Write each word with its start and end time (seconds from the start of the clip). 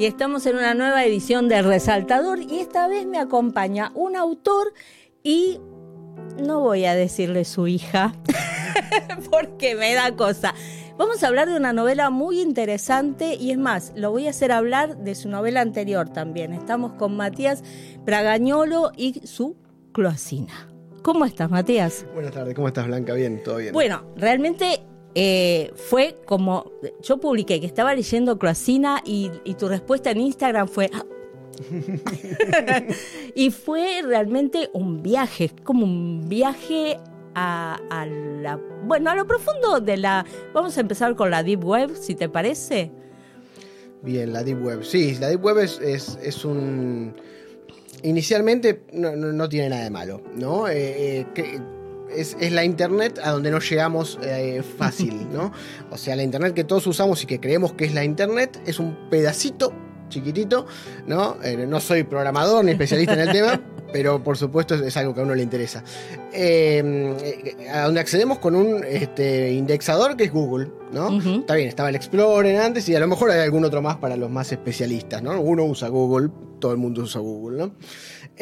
y 0.00 0.06
estamos 0.06 0.46
en 0.46 0.56
una 0.56 0.72
nueva 0.72 1.04
edición 1.04 1.46
de 1.50 1.60
Resaltador 1.60 2.40
y 2.40 2.60
esta 2.60 2.88
vez 2.88 3.06
me 3.06 3.18
acompaña 3.18 3.92
un 3.94 4.16
autor 4.16 4.72
y 5.22 5.60
no 6.42 6.60
voy 6.60 6.86
a 6.86 6.94
decirle 6.94 7.44
su 7.44 7.66
hija 7.66 8.14
porque 9.30 9.74
me 9.74 9.92
da 9.92 10.16
cosa. 10.16 10.54
Vamos 10.96 11.22
a 11.22 11.28
hablar 11.28 11.50
de 11.50 11.56
una 11.56 11.74
novela 11.74 12.08
muy 12.08 12.40
interesante 12.40 13.34
y 13.34 13.50
es 13.50 13.58
más, 13.58 13.92
lo 13.94 14.10
voy 14.10 14.26
a 14.26 14.30
hacer 14.30 14.52
hablar 14.52 14.96
de 14.96 15.14
su 15.14 15.28
novela 15.28 15.60
anterior 15.60 16.08
también. 16.08 16.54
Estamos 16.54 16.94
con 16.94 17.14
Matías 17.14 17.62
Bragañolo 18.06 18.92
y 18.96 19.26
su 19.26 19.58
Cloacina. 19.92 20.70
¿Cómo 21.02 21.26
estás, 21.26 21.50
Matías? 21.50 22.06
Buenas 22.14 22.32
tardes, 22.32 22.54
¿cómo 22.54 22.68
estás, 22.68 22.86
Blanca? 22.86 23.12
Bien, 23.12 23.42
todo 23.42 23.58
bien. 23.58 23.74
Bueno, 23.74 24.02
realmente 24.16 24.80
eh, 25.14 25.72
fue 25.74 26.18
como, 26.24 26.70
yo 27.02 27.18
publiqué 27.18 27.60
que 27.60 27.66
estaba 27.66 27.94
leyendo 27.94 28.38
Cloacina 28.38 29.02
y, 29.04 29.30
tu 29.58 29.68
respuesta 29.68 30.10
en 30.10 30.20
Instagram 30.20 30.68
fue... 30.68 30.90
Ah". 30.92 31.04
y 33.34 33.50
fue 33.50 34.00
realmente 34.02 34.70
un 34.72 35.02
viaje, 35.02 35.50
como 35.64 35.84
un 35.84 36.28
viaje 36.28 36.98
a, 37.34 38.06
la, 38.40 38.58
bueno, 38.84 39.10
a 39.10 39.14
lo 39.14 39.26
profundo 39.26 39.80
de 39.80 39.96
la... 39.96 40.24
Vamos 40.54 40.76
a 40.78 40.80
empezar 40.80 41.14
con 41.16 41.30
la 41.30 41.42
Deep 41.42 41.64
Web, 41.64 41.94
si 41.96 42.14
te 42.14 42.28
parece. 42.28 42.90
Bien, 44.02 44.32
la 44.32 44.42
Deep 44.42 44.64
Web. 44.64 44.84
Sí, 44.84 45.16
la 45.20 45.28
Deep 45.28 45.44
Web 45.44 45.58
es, 45.58 45.80
es, 45.80 46.44
un... 46.44 47.14
Inicialmente 48.02 48.84
no, 48.92 49.48
tiene 49.48 49.68
nada 49.68 49.84
de 49.84 49.90
malo, 49.90 50.22
¿no? 50.34 50.68
Eh, 50.68 51.26
eh, 51.36 51.60
es, 52.14 52.36
la 52.52 52.64
internet 52.64 53.18
a 53.22 53.30
donde 53.30 53.50
no 53.50 53.60
llegamos 53.60 54.18
eh, 54.22 54.62
fácil, 54.78 55.28
¿no? 55.32 55.52
O 55.90 55.96
sea, 55.96 56.16
la 56.16 56.22
internet 56.22 56.54
que 56.54 56.64
todos 56.64 56.86
usamos 56.86 57.22
y 57.22 57.26
que 57.26 57.40
creemos 57.40 57.72
que 57.72 57.84
es 57.84 57.94
la 57.94 58.04
internet 58.04 58.60
es 58.66 58.78
un 58.78 58.96
pedacito 59.10 59.72
chiquitito, 60.10 60.66
¿no? 61.06 61.36
Eh, 61.42 61.66
no 61.66 61.80
soy 61.80 62.02
programador 62.02 62.64
ni 62.64 62.72
especialista 62.72 63.14
en 63.14 63.20
el 63.20 63.32
tema, 63.32 63.60
pero 63.92 64.22
por 64.22 64.36
supuesto 64.36 64.74
es, 64.74 64.96
algo 64.96 65.14
que 65.14 65.20
a 65.20 65.22
uno 65.22 65.34
le 65.34 65.42
interesa. 65.42 65.82
Eh, 66.32 67.68
a 67.72 67.82
donde 67.82 68.00
accedemos 68.00 68.38
con 68.38 68.54
un 68.54 68.84
este, 68.84 69.52
indexador 69.52 70.16
que 70.16 70.24
es 70.24 70.32
Google, 70.32 70.70
¿no? 70.92 71.18
Está 71.18 71.54
bien, 71.54 71.68
estaba 71.68 71.88
el 71.88 71.96
Explorer 71.96 72.60
antes 72.60 72.88
y 72.88 72.94
a 72.94 73.00
lo 73.00 73.06
mejor 73.06 73.30
hay 73.30 73.40
algún 73.40 73.64
otro 73.64 73.80
más 73.80 73.96
para 73.96 74.16
los 74.16 74.30
más 74.30 74.52
especialistas, 74.52 75.22
¿no? 75.22 75.40
Uno 75.40 75.64
usa 75.64 75.88
Google, 75.88 76.28
todo 76.58 76.72
el 76.72 76.78
mundo 76.78 77.02
usa 77.02 77.20
Google, 77.20 77.58
¿no? 77.58 77.72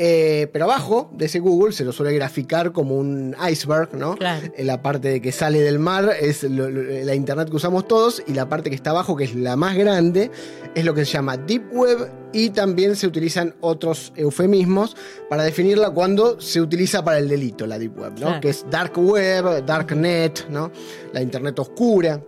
Eh, 0.00 0.48
pero 0.52 0.66
abajo 0.66 1.10
de 1.12 1.26
ese 1.26 1.40
Google 1.40 1.72
se 1.72 1.84
lo 1.84 1.90
suele 1.90 2.14
graficar 2.14 2.70
como 2.70 2.94
un 2.94 3.34
iceberg, 3.50 3.94
¿no? 3.94 4.14
Claro. 4.14 4.46
La 4.58 4.80
parte 4.80 5.20
que 5.20 5.32
sale 5.32 5.60
del 5.60 5.80
mar 5.80 6.14
es 6.20 6.44
la 6.44 7.16
internet 7.16 7.50
que 7.50 7.56
usamos 7.56 7.88
todos 7.88 8.22
y 8.24 8.32
la 8.32 8.48
parte 8.48 8.70
que 8.70 8.76
está 8.76 8.90
abajo, 8.90 9.16
que 9.16 9.24
es 9.24 9.34
la 9.34 9.56
más 9.56 9.76
grande, 9.76 10.30
es 10.76 10.84
lo 10.84 10.94
que 10.94 11.04
se 11.04 11.14
llama 11.14 11.36
Deep 11.36 11.72
Web 11.72 12.12
y 12.32 12.50
también 12.50 12.94
se 12.94 13.08
utilizan 13.08 13.56
otros 13.60 14.12
eufemismos 14.14 14.96
para 15.28 15.42
definirla 15.42 15.90
cuando 15.90 16.40
se 16.40 16.60
utiliza 16.60 17.04
para 17.04 17.18
el 17.18 17.28
delito, 17.28 17.66
la 17.66 17.76
Deep 17.76 17.98
Web, 17.98 18.20
¿no? 18.20 18.40
Que 18.40 18.50
es 18.50 18.64
Dark 18.70 18.96
Web, 18.96 19.66
Dark 19.66 19.96
Net, 19.96 20.48
¿no? 20.48 20.70
La 21.12 21.20
internet 21.22 21.58
oscura. 21.58 22.22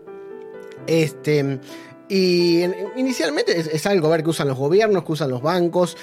Este. 0.88 1.60
Y 2.08 2.64
inicialmente 2.96 3.56
es, 3.56 3.86
algo 3.86 4.08
ver 4.08 4.24
que 4.24 4.30
usan 4.30 4.48
los 4.48 4.58
gobiernos, 4.58 5.05
que 5.05 5.12
usan 5.12 5.30
los 5.30 5.40
bancos 5.40 5.96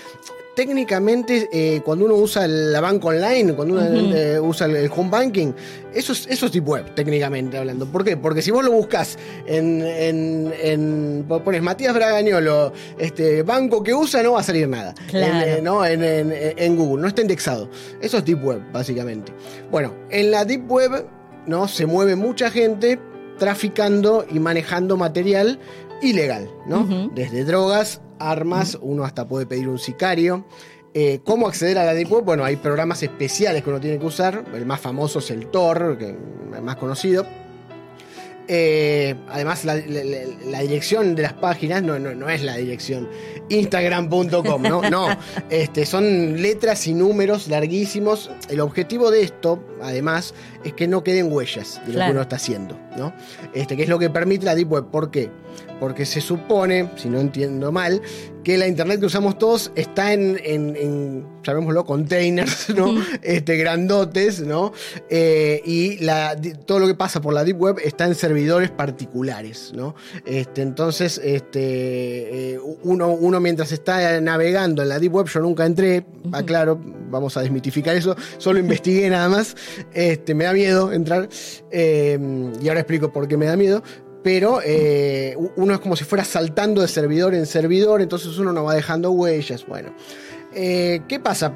técnicamente 0.57 1.47
eh, 1.51 1.81
cuando 1.85 2.05
uno 2.05 2.15
usa 2.15 2.47
la 2.47 2.81
banca 2.81 3.09
online, 3.09 3.53
cuando 3.53 3.75
uno 3.75 4.15
eh, 4.15 4.39
usa 4.39 4.65
el, 4.65 4.89
home 4.89 5.11
banking, 5.11 5.53
eso 5.93 6.13
es, 6.13 6.25
eso 6.25 6.47
es 6.47 6.51
deep 6.51 6.67
web, 6.67 6.95
técnicamente 6.95 7.59
hablando. 7.59 7.85
¿Por 7.85 8.03
qué? 8.03 8.17
Porque 8.17 8.41
si 8.41 8.49
vos 8.49 8.65
lo 8.65 8.71
buscas 8.71 9.19
en, 9.45 9.83
en, 9.85 11.25
pones 11.27 11.61
Matías 11.61 11.93
Bragañolo, 11.93 12.73
este 12.97 13.43
banco 13.43 13.83
que 13.83 13.93
usa, 13.93 14.23
no 14.23 14.31
va 14.31 14.39
a 14.39 14.43
salir 14.43 14.67
nada. 14.67 14.95
En, 15.13 15.63
¿no? 15.63 15.85
en, 15.85 16.75
Google, 16.75 17.03
no 17.03 17.07
está 17.07 17.21
indexado. 17.21 17.69
Eso 18.01 18.17
es 18.17 18.25
deep 18.25 18.43
web, 18.43 18.63
básicamente. 18.73 19.31
Bueno, 19.69 19.93
en 20.09 20.31
la 20.31 20.43
deep 20.43 20.67
web 20.71 21.05
¿no? 21.45 21.67
se 21.67 21.85
mueve 21.85 22.15
mucha 22.15 22.49
gente 22.49 22.99
traficando 23.37 24.25
y 24.27 24.39
manejando 24.39 24.97
material 24.97 25.59
ilegal, 26.01 26.49
¿no? 26.65 27.11
Desde 27.13 27.45
drogas 27.45 28.01
armas, 28.19 28.77
uno 28.81 29.03
hasta 29.03 29.27
puede 29.27 29.45
pedir 29.45 29.67
un 29.67 29.79
sicario. 29.79 30.45
Eh, 30.93 31.19
¿Cómo 31.23 31.47
acceder 31.47 31.77
a 31.77 31.85
la 31.85 31.93
Deep 31.93 32.11
Web? 32.11 32.23
Bueno, 32.23 32.43
hay 32.43 32.55
programas 32.55 33.03
especiales 33.03 33.63
que 33.63 33.69
uno 33.69 33.79
tiene 33.79 33.99
que 33.99 34.05
usar. 34.05 34.45
El 34.53 34.65
más 34.65 34.79
famoso 34.79 35.19
es 35.19 35.29
el 35.31 35.47
Tor, 35.47 35.97
que 35.97 36.17
es 36.55 36.61
más 36.61 36.75
conocido. 36.77 37.25
Eh, 38.47 39.13
además, 39.29 39.65
la, 39.65 39.75
dirección 39.75 41.15
de 41.15 41.23
las 41.23 41.33
páginas 41.33 41.83
no, 41.83 41.99
no, 41.99 42.29
es 42.29 42.43
la 42.43 42.55
dirección 42.55 43.09
instagram.com, 43.49 44.61
¿no? 44.61 44.89
No, 44.89 45.09
este, 45.49 45.85
son 45.85 46.41
letras 46.41 46.87
y 46.87 46.93
números 46.93 47.47
larguísimos. 47.49 48.31
El 48.49 48.61
objetivo 48.61 49.11
de 49.11 49.23
esto, 49.23 49.61
además, 49.81 50.33
es 50.63 50.73
que 50.73 50.87
no 50.87 51.03
queden 51.03 51.31
huellas 51.31 51.81
de 51.85 51.93
lo 51.93 52.05
que 52.05 52.11
uno 52.11 52.21
está 52.21 52.35
haciendo, 52.37 52.77
¿no? 52.97 53.13
Este, 53.53 53.75
que 53.75 53.83
es 53.83 53.89
lo 53.89 53.99
que 53.99 54.09
permite 54.09 54.45
la 54.45 54.55
Deep 54.55 54.71
Web. 54.71 54.85
¿Por 54.91 55.11
qué? 55.11 55.29
porque 55.79 56.05
se 56.05 56.21
supone, 56.21 56.89
si 56.95 57.09
no 57.09 57.19
entiendo 57.19 57.71
mal, 57.71 58.01
que 58.43 58.57
la 58.57 58.67
internet 58.67 58.99
que 58.99 59.07
usamos 59.07 59.37
todos 59.37 59.71
está 59.75 60.13
en, 60.13 60.39
en, 60.43 61.25
llamémoslo, 61.43 61.85
containers, 61.85 62.69
¿no? 62.75 62.95
Este, 63.21 63.57
grandotes, 63.57 64.41
¿no? 64.41 64.73
Eh, 65.09 65.61
y 65.65 65.97
la, 65.97 66.35
todo 66.65 66.79
lo 66.79 66.87
que 66.87 66.95
pasa 66.95 67.21
por 67.21 67.33
la 67.33 67.43
Deep 67.43 67.59
Web 67.61 67.77
está 67.83 68.05
en 68.05 68.15
servidores 68.15 68.71
particulares, 68.71 69.73
¿no? 69.75 69.95
Este, 70.25 70.61
entonces, 70.61 71.19
este, 71.23 72.53
eh, 72.53 72.59
uno, 72.83 73.09
uno 73.09 73.39
mientras 73.39 73.71
está 73.71 74.19
navegando 74.21 74.81
en 74.81 74.89
la 74.89 74.99
Deep 74.99 75.13
Web, 75.13 75.27
yo 75.27 75.41
nunca 75.41 75.65
entré, 75.65 76.05
aclaro, 76.31 76.79
vamos 77.09 77.35
a 77.37 77.41
desmitificar 77.41 77.95
eso, 77.95 78.15
solo 78.37 78.59
investigué 78.59 79.09
nada 79.09 79.29
más, 79.29 79.55
este, 79.93 80.33
me 80.33 80.45
da 80.45 80.53
miedo 80.53 80.91
entrar, 80.91 81.29
eh, 81.71 82.19
y 82.61 82.67
ahora 82.67 82.81
explico 82.81 83.11
por 83.11 83.27
qué 83.27 83.37
me 83.37 83.45
da 83.45 83.55
miedo, 83.55 83.83
pero 84.27 84.59
eh, 84.61 85.37
uno 85.55 85.73
es 85.73 85.79
como 85.79 85.95
si 85.95 86.03
fuera 86.03 86.25
saltando 86.25 86.81
de 86.81 86.89
servidor 86.89 87.33
en 87.33 87.45
servidor, 87.45 88.01
entonces 88.01 88.37
uno 88.37 88.51
no 88.51 88.65
va 88.65 88.75
dejando 88.75 89.11
huellas. 89.11 89.65
Bueno, 89.65 89.93
eh, 90.53 90.99
¿qué 91.07 91.19
pasa? 91.21 91.53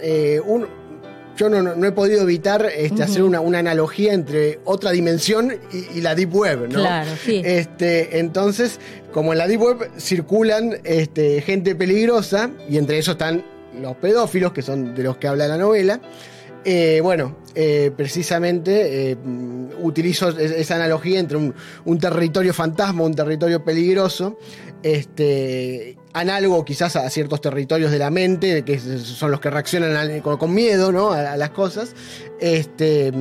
Eh, 0.00 0.40
yo 1.36 1.48
no, 1.50 1.84
he 1.86 1.92
podido 1.92 2.22
evitar 2.22 2.64
este, 2.74 3.02
hacer 3.02 3.24
una, 3.24 3.40
analogía 3.58 4.14
entre 4.14 4.60
otra 4.64 4.92
dimensión 4.92 5.52
y, 5.94 6.00
la 6.00 6.14
Deep 6.14 6.34
Web, 6.34 6.68
¿no? 6.70 6.80
Claro, 6.80 7.10
sí. 7.22 7.42
Este, 7.44 8.18
entonces, 8.20 8.80
como 9.12 9.32
en 9.32 9.38
la 9.38 9.46
Deep 9.46 9.60
Web 9.60 9.90
circulan 9.98 10.78
este, 10.84 11.42
gente 11.42 11.74
peligrosa, 11.74 12.50
y 12.70 12.78
entre 12.78 12.96
esos 12.96 13.16
están 13.16 13.44
los 13.78 13.96
pedófilos, 13.96 14.52
que 14.52 14.62
son 14.62 14.94
de 14.94 15.02
los 15.02 15.18
que 15.18 15.28
habla 15.28 15.46
la 15.46 15.58
novela, 15.58 16.00
eh, 16.64 17.00
bueno, 17.02 17.36
eh, 17.54 17.92
precisamente 17.94 19.10
eh, 19.12 19.16
utilizo 19.82 20.30
esa 20.30 20.76
analogía 20.76 21.20
entre 21.20 21.36
un, 21.36 21.98
territorio 21.98 22.54
fantasma, 22.54 23.02
un 23.02 23.14
territorio 23.14 23.62
peligroso, 23.62 24.38
este, 24.82 25.98
análogo 26.14 26.64
quizás 26.64 26.96
a 26.96 27.08
ciertos 27.10 27.42
territorios 27.42 27.90
de 27.90 27.98
la 27.98 28.10
mente, 28.10 28.64
que 28.64 28.78
son 28.78 29.30
los 29.30 29.40
que 29.40 29.50
reaccionan 29.50 30.20
con, 30.20 30.54
miedo 30.54 30.90
¿no? 30.90 31.12
a, 31.12 31.36
las 31.36 31.50
cosas. 31.50 31.94
Este, 32.40 33.12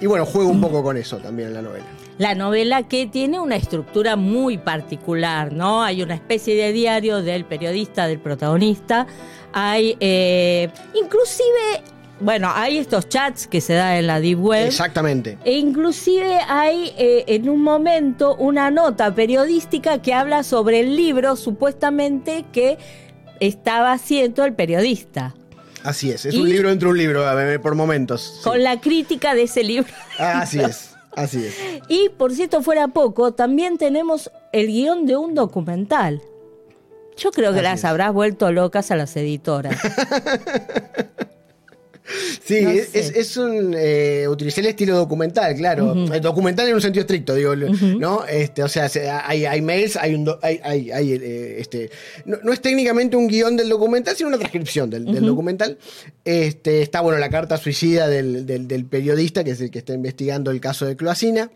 y 0.00 0.06
bueno, 0.06 0.24
juego 0.24 0.50
un 0.50 0.60
poco 0.60 0.82
con 0.82 0.96
eso 0.96 1.18
también 1.18 1.48
en 1.48 1.54
la 1.54 1.62
novela. 1.62 1.86
La 2.18 2.34
novela 2.36 2.86
que 2.86 3.06
tiene 3.06 3.40
una 3.40 3.56
estructura 3.56 4.14
muy 4.14 4.58
particular, 4.58 5.52
¿no? 5.52 5.82
Hay 5.82 6.02
una 6.02 6.14
especie 6.14 6.54
de 6.54 6.72
diario 6.72 7.22
del 7.22 7.44
periodista, 7.46 8.06
del 8.06 8.20
protagonista. 8.20 9.06
Hay, 9.52 9.96
inclusive 10.94 11.82
bueno, 12.22 12.50
hay 12.54 12.78
estos 12.78 13.08
chats 13.08 13.46
que 13.46 13.60
se 13.60 13.74
dan 13.74 13.96
en 13.96 14.06
la 14.06 14.20
Deep 14.20 14.40
Web. 14.40 14.66
Exactamente. 14.66 15.38
E 15.44 15.54
inclusive 15.58 16.38
hay 16.48 16.92
eh, 16.96 17.24
en 17.26 17.48
un 17.48 17.62
momento 17.62 18.36
una 18.36 18.70
nota 18.70 19.14
periodística 19.14 20.00
que 20.00 20.14
habla 20.14 20.42
sobre 20.42 20.80
el 20.80 20.96
libro 20.96 21.36
supuestamente 21.36 22.44
que 22.52 22.78
estaba 23.40 23.92
haciendo 23.92 24.44
el 24.44 24.54
periodista. 24.54 25.34
Así 25.82 26.10
es, 26.10 26.24
es 26.26 26.36
un 26.36 26.48
libro 26.48 26.68
dentro 26.68 26.88
de 26.88 26.92
un 26.92 26.98
libro, 26.98 27.24
por 27.60 27.74
momentos. 27.74 28.40
Con 28.44 28.62
la 28.62 28.80
crítica 28.80 29.34
de 29.34 29.42
ese 29.42 29.64
libro. 29.64 29.92
así 30.18 30.60
es, 30.60 30.94
así 31.16 31.44
es. 31.44 31.54
Y 31.88 32.08
por 32.10 32.32
cierto, 32.32 32.62
fuera 32.62 32.88
poco, 32.88 33.32
también 33.32 33.78
tenemos 33.78 34.30
el 34.52 34.68
guion 34.68 35.06
de 35.06 35.16
un 35.16 35.34
documental. 35.34 36.22
Yo 37.16 37.32
creo 37.32 37.52
que 37.52 37.62
las 37.62 37.84
habrás 37.84 38.12
vuelto 38.12 38.52
locas 38.52 38.90
a 38.90 38.96
las 38.96 39.16
editoras. 39.16 39.76
Sí, 42.44 42.56
es, 42.56 43.36
un. 43.36 43.74
Eh, 43.76 44.26
utilicé 44.28 44.60
el 44.60 44.66
estilo 44.66 44.96
documental, 44.96 45.54
claro. 45.54 45.94
Documental 45.94 46.68
en 46.68 46.74
un 46.74 46.80
sentido 46.80 47.02
estricto, 47.02 47.34
digo, 47.34 47.54
¿no? 47.54 48.24
Este, 48.26 48.62
o 48.62 48.68
sea, 48.68 48.90
hay, 49.26 49.62
mails, 49.62 49.96
hay 49.96 50.14
un. 50.14 50.28
hay, 50.42 50.90
hay, 50.90 51.12
eh, 51.12 51.60
este, 51.60 51.90
no, 52.24 52.52
es 52.52 52.60
técnicamente 52.60 53.16
un 53.16 53.28
guion 53.28 53.56
del 53.56 53.68
documental, 53.68 54.16
sino 54.16 54.28
una 54.28 54.38
transcripción 54.38 54.90
del, 54.90 55.04
documental. 55.24 55.78
Este, 56.24 56.82
está, 56.82 57.00
bueno, 57.00 57.18
la 57.18 57.30
carta 57.30 57.56
suicida 57.56 58.08
del, 58.08 58.46
del, 58.46 58.84
periodista, 58.86 59.44
que 59.44 59.52
es 59.52 59.60
el 59.60 59.70
que 59.70 59.78
está 59.78 59.94
investigando 59.94 60.50
el 60.50 60.60
caso 60.60 60.86
de 60.86 60.96
Cloacina. 60.96 61.50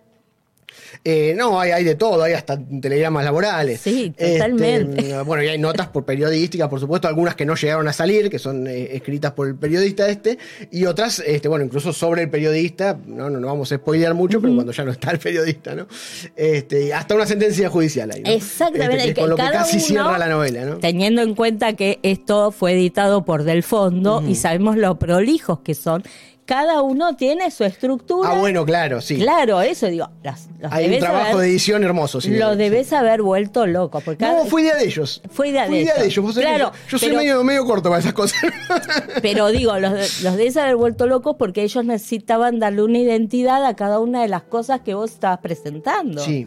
Eh, 1.04 1.34
no, 1.36 1.60
hay, 1.60 1.70
hay 1.70 1.84
de 1.84 1.94
todo, 1.94 2.22
hay 2.22 2.32
hasta 2.32 2.58
telegramas 2.80 3.24
laborales. 3.24 3.80
Sí, 3.80 4.12
totalmente. 4.16 5.00
Este, 5.00 5.22
bueno, 5.22 5.42
y 5.42 5.48
hay 5.48 5.58
notas 5.58 5.88
por 5.88 6.04
periodísticas, 6.04 6.68
por 6.68 6.80
supuesto, 6.80 7.08
algunas 7.08 7.34
que 7.34 7.44
no 7.44 7.54
llegaron 7.54 7.86
a 7.88 7.92
salir, 7.92 8.30
que 8.30 8.38
son 8.38 8.66
eh, 8.66 8.96
escritas 8.96 9.32
por 9.32 9.48
el 9.48 9.56
periodista 9.56 10.08
este, 10.08 10.38
y 10.70 10.84
otras, 10.86 11.22
este, 11.24 11.48
bueno, 11.48 11.64
incluso 11.64 11.92
sobre 11.92 12.22
el 12.22 12.30
periodista, 12.30 12.98
no, 13.06 13.30
no, 13.30 13.40
no 13.40 13.46
vamos 13.46 13.70
a 13.72 13.76
spoilear 13.76 14.14
mucho, 14.14 14.40
pero 14.40 14.54
cuando 14.54 14.72
ya 14.72 14.84
no 14.84 14.92
está 14.92 15.10
el 15.10 15.18
periodista, 15.18 15.74
¿no? 15.74 15.86
Este, 16.34 16.92
hasta 16.92 17.14
una 17.14 17.26
sentencia 17.26 17.68
judicial 17.68 18.10
ahí. 18.10 18.22
¿no? 18.22 18.30
Exactamente, 18.30 18.96
Este, 18.96 19.14
que 19.14 19.20
con 19.20 19.30
lo 19.30 19.36
que 19.36 19.42
casi 19.42 19.80
cierra 19.80 20.18
la 20.18 20.28
novela, 20.28 20.64
¿no? 20.64 20.78
Teniendo 20.78 21.22
en 21.22 21.34
cuenta 21.34 21.74
que 21.74 21.98
esto 22.02 22.50
fue 22.50 22.72
editado 22.72 23.24
por 23.24 23.44
Del 23.44 23.62
Fondo 23.62 24.22
y 24.26 24.34
sabemos 24.34 24.76
lo 24.76 24.98
prolijos 24.98 25.60
que 25.60 25.74
son, 25.74 26.02
cada 26.46 26.81
uno 26.81 27.16
tiene 27.16 27.50
su 27.50 27.64
estructura. 27.64 28.31
Ah, 28.31 28.38
bueno, 28.38 28.64
claro, 28.64 29.00
sí. 29.00 29.19
Claro, 29.19 29.60
eso 29.60 29.88
digo. 29.88 30.08
Los, 30.22 30.46
los 30.60 30.72
Hay 30.72 30.88
un 30.94 30.98
trabajo 31.00 31.25
haber- 31.32 31.37
de 31.43 31.48
edición 31.48 31.84
hermoso. 31.84 32.20
sí. 32.20 32.31
Lo 32.31 32.56
debes 32.56 32.93
haber 32.93 33.20
vuelto 33.20 33.66
loco. 33.66 34.00
Porque 34.00 34.25
No, 34.25 34.31
cada- 34.31 34.44
fue 34.46 34.62
idea 34.62 34.76
de 34.76 34.84
ellos. 34.84 35.20
Fue 35.31 35.48
idea 35.48 35.69
de 35.69 35.76
idea 35.76 35.93
ellos. 35.94 35.98
de 36.00 36.06
ellos. 36.06 36.25
Vos 36.25 36.34
Claro, 36.38 36.72
yo, 36.72 36.88
yo 36.90 36.98
soy 36.98 37.16
medio, 37.16 37.44
medio 37.44 37.64
corto 37.66 37.88
para 37.90 38.00
esas 38.00 38.12
cosas. 38.14 38.40
Pero 39.22 39.48
digo, 39.48 39.76
los, 39.78 39.93
de- 39.93 40.08
los 40.22 40.37
debes 40.37 40.56
haber 40.56 40.76
vuelto 40.76 41.06
locos 41.06 41.37
porque 41.38 41.62
ellos 41.62 41.84
necesitaban 41.84 42.58
darle 42.58 42.82
una 42.82 42.99
identidad 42.99 43.64
a 43.64 43.75
cada 43.76 43.99
una 43.99 44.22
de 44.22 44.28
las 44.28 44.42
cosas 44.42 44.81
que 44.81 44.94
vos 44.94 45.10
estabas 45.12 45.38
presentando. 45.40 46.22
Sí. 46.22 46.46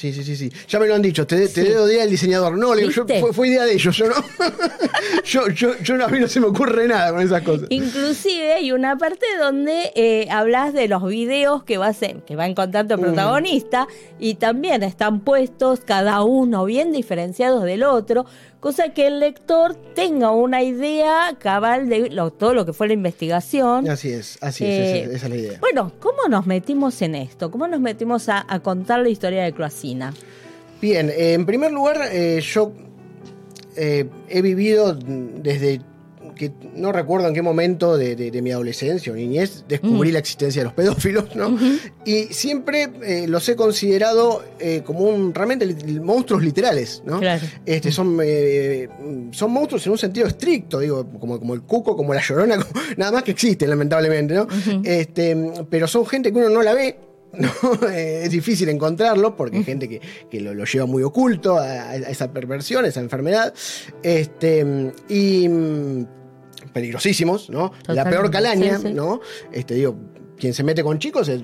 Sí, 0.00 0.14
sí, 0.14 0.24
sí, 0.24 0.34
sí. 0.34 0.50
Ya 0.66 0.78
me 0.78 0.86
lo 0.86 0.94
han 0.94 1.02
dicho, 1.02 1.26
te, 1.26 1.36
te 1.48 1.62
Sí. 1.62 1.68
idea 1.68 2.04
el 2.04 2.10
diseñador. 2.10 2.56
No, 2.56 2.74
le 2.74 2.82
digo, 2.88 2.92
yo- 3.06 3.20
fue, 3.20 3.32
fue 3.34 3.48
idea 3.48 3.64
de 3.64 3.74
ellos, 3.74 3.94
yo 3.94 4.06
no. 4.08 4.14
yo, 5.24 5.48
yo, 5.48 5.78
yo 5.82 5.96
no, 5.98 6.04
a 6.06 6.08
mí 6.08 6.18
no 6.18 6.26
se 6.26 6.40
me 6.40 6.46
ocurre 6.46 6.88
nada 6.88 7.10
con 7.12 7.20
esas 7.20 7.42
cosas. 7.42 7.66
Inclusive 7.70 8.54
hay 8.54 8.72
una 8.72 8.96
parte 8.96 9.26
donde 9.38 9.92
eh, 9.94 10.26
hablas 10.30 10.72
de 10.72 10.88
los 10.88 11.06
videos 11.06 11.64
que 11.64 11.76
va 11.76 11.88
a 11.88 11.92
ser, 11.92 12.22
que 12.22 12.34
va 12.34 12.46
encontrando 12.46 12.94
el 12.94 13.00
protagonista 13.00 13.88
y 14.18 14.36
también 14.36 14.82
están 14.82 15.20
puestos 15.20 15.80
cada 15.80 16.22
uno 16.22 16.64
bien 16.64 16.92
diferenciados 16.92 17.64
del 17.64 17.82
otro, 17.82 18.24
cosa 18.60 18.90
que 18.90 19.06
el 19.06 19.20
lector 19.20 19.74
tenga 19.94 20.30
una 20.30 20.62
idea 20.62 21.34
cabal 21.38 21.88
de 21.88 22.10
lo- 22.10 22.30
todo 22.30 22.52
lo 22.54 22.66
que 22.66 22.72
fue 22.72 22.86
la 22.88 22.94
investigación. 22.94 23.88
Así 23.88 24.10
es, 24.12 24.36
así 24.42 24.64
Eh, 24.64 24.68
es, 24.68 25.04
esa, 25.06 25.16
esa 25.16 25.26
es 25.26 25.30
la 25.30 25.36
idea. 25.36 25.58
Bueno, 25.60 25.92
¿cómo 25.98 26.28
nos 26.28 26.46
metimos 26.46 27.00
en 27.02 27.14
esto? 27.14 27.50
¿Cómo 27.50 27.66
nos 27.66 27.80
metimos 27.80 28.28
a, 28.28 28.44
a 28.48 28.60
contar 28.60 29.00
la 29.00 29.08
historia 29.08 29.42
de 29.44 29.52
Cloacina? 29.52 30.12
Bien, 30.80 31.08
eh, 31.10 31.32
en 31.34 31.46
primer 31.46 31.72
lugar, 31.72 31.98
eh, 32.12 32.40
yo 32.42 32.72
eh, 33.76 34.08
he 34.28 34.42
vivido 34.42 34.94
desde 34.94 35.80
que 36.40 36.52
no 36.74 36.90
recuerdo 36.90 37.28
en 37.28 37.34
qué 37.34 37.42
momento 37.42 37.98
de, 37.98 38.16
de- 38.16 38.30
de 38.30 38.40
mi 38.40 38.50
adolescencia 38.50 39.12
o 39.12 39.14
niñez 39.16 39.64
descubrí 39.68 40.10
la 40.10 40.20
existencia 40.20 40.60
de 40.62 40.64
los 40.64 40.72
pedófilos, 40.72 41.36
¿no? 41.36 41.54
Y 42.06 42.24
siempre 42.32 42.88
eh, 43.02 43.26
los 43.28 43.46
he 43.50 43.56
considerado 43.56 44.42
eh, 44.58 44.80
como 44.86 45.00
un 45.00 45.34
realmente 45.34 45.66
monstruos 46.00 46.42
literales, 46.42 47.02
¿no? 47.04 47.20
Claro. 47.20 47.46
Este, 47.66 47.92
son, 47.92 48.18
eh, 48.24 48.88
son 49.32 49.50
monstruos 49.52 49.84
en 49.86 49.92
un 49.92 49.98
sentido 49.98 50.26
estricto, 50.26 50.78
digo, 50.78 51.06
como, 51.20 51.38
como 51.38 51.52
el 51.52 51.60
cuco, 51.62 51.94
como 51.94 52.14
la 52.14 52.22
llorona, 52.22 52.56
como- 52.64 52.80
nada 52.96 53.12
más 53.12 53.22
que 53.22 53.32
existen, 53.32 53.68
lamentablemente, 53.68 54.32
¿no? 54.34 54.46
este, 54.82 55.36
pero 55.68 55.86
son 55.86 56.06
gente 56.06 56.32
que 56.32 56.38
uno 56.38 56.48
no 56.48 56.62
la 56.62 56.72
ve. 56.72 56.96
¿no? 57.32 57.48
Es 57.92 58.30
difícil 58.30 58.68
encontrarlo 58.70 59.36
porque 59.36 59.58
hay 59.58 59.64
gente 59.64 59.88
que, 59.88 60.00
que 60.28 60.40
lo, 60.40 60.52
lo 60.52 60.64
lleva 60.64 60.86
muy 60.86 61.04
oculto 61.04 61.58
a, 61.58 61.90
a 61.90 61.96
esa 61.96 62.32
perversión, 62.32 62.84
a 62.84 62.88
esa 62.88 62.98
enfermedad. 63.00 63.54
Este, 64.02 64.66
y 65.08 65.48
mm, 65.48 66.06
peligrosísimos, 66.72 67.50
¿no? 67.50 67.72
La 67.86 68.04
peor 68.04 68.30
calaña, 68.30 68.78
sí, 68.78 68.88
sí. 68.88 68.92
¿no? 68.94 69.20
Este, 69.52 69.74
digo, 69.74 69.96
quien 70.38 70.54
se 70.54 70.64
mete 70.64 70.82
con 70.82 70.98
chicos 70.98 71.28
es, 71.28 71.42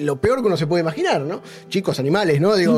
lo 0.00 0.20
peor 0.20 0.40
que 0.40 0.46
uno 0.46 0.56
se 0.56 0.66
puede 0.66 0.80
imaginar, 0.80 1.20
¿no? 1.22 1.42
Chicos, 1.68 1.98
animales, 1.98 2.40
¿no? 2.40 2.56
Digo, 2.56 2.76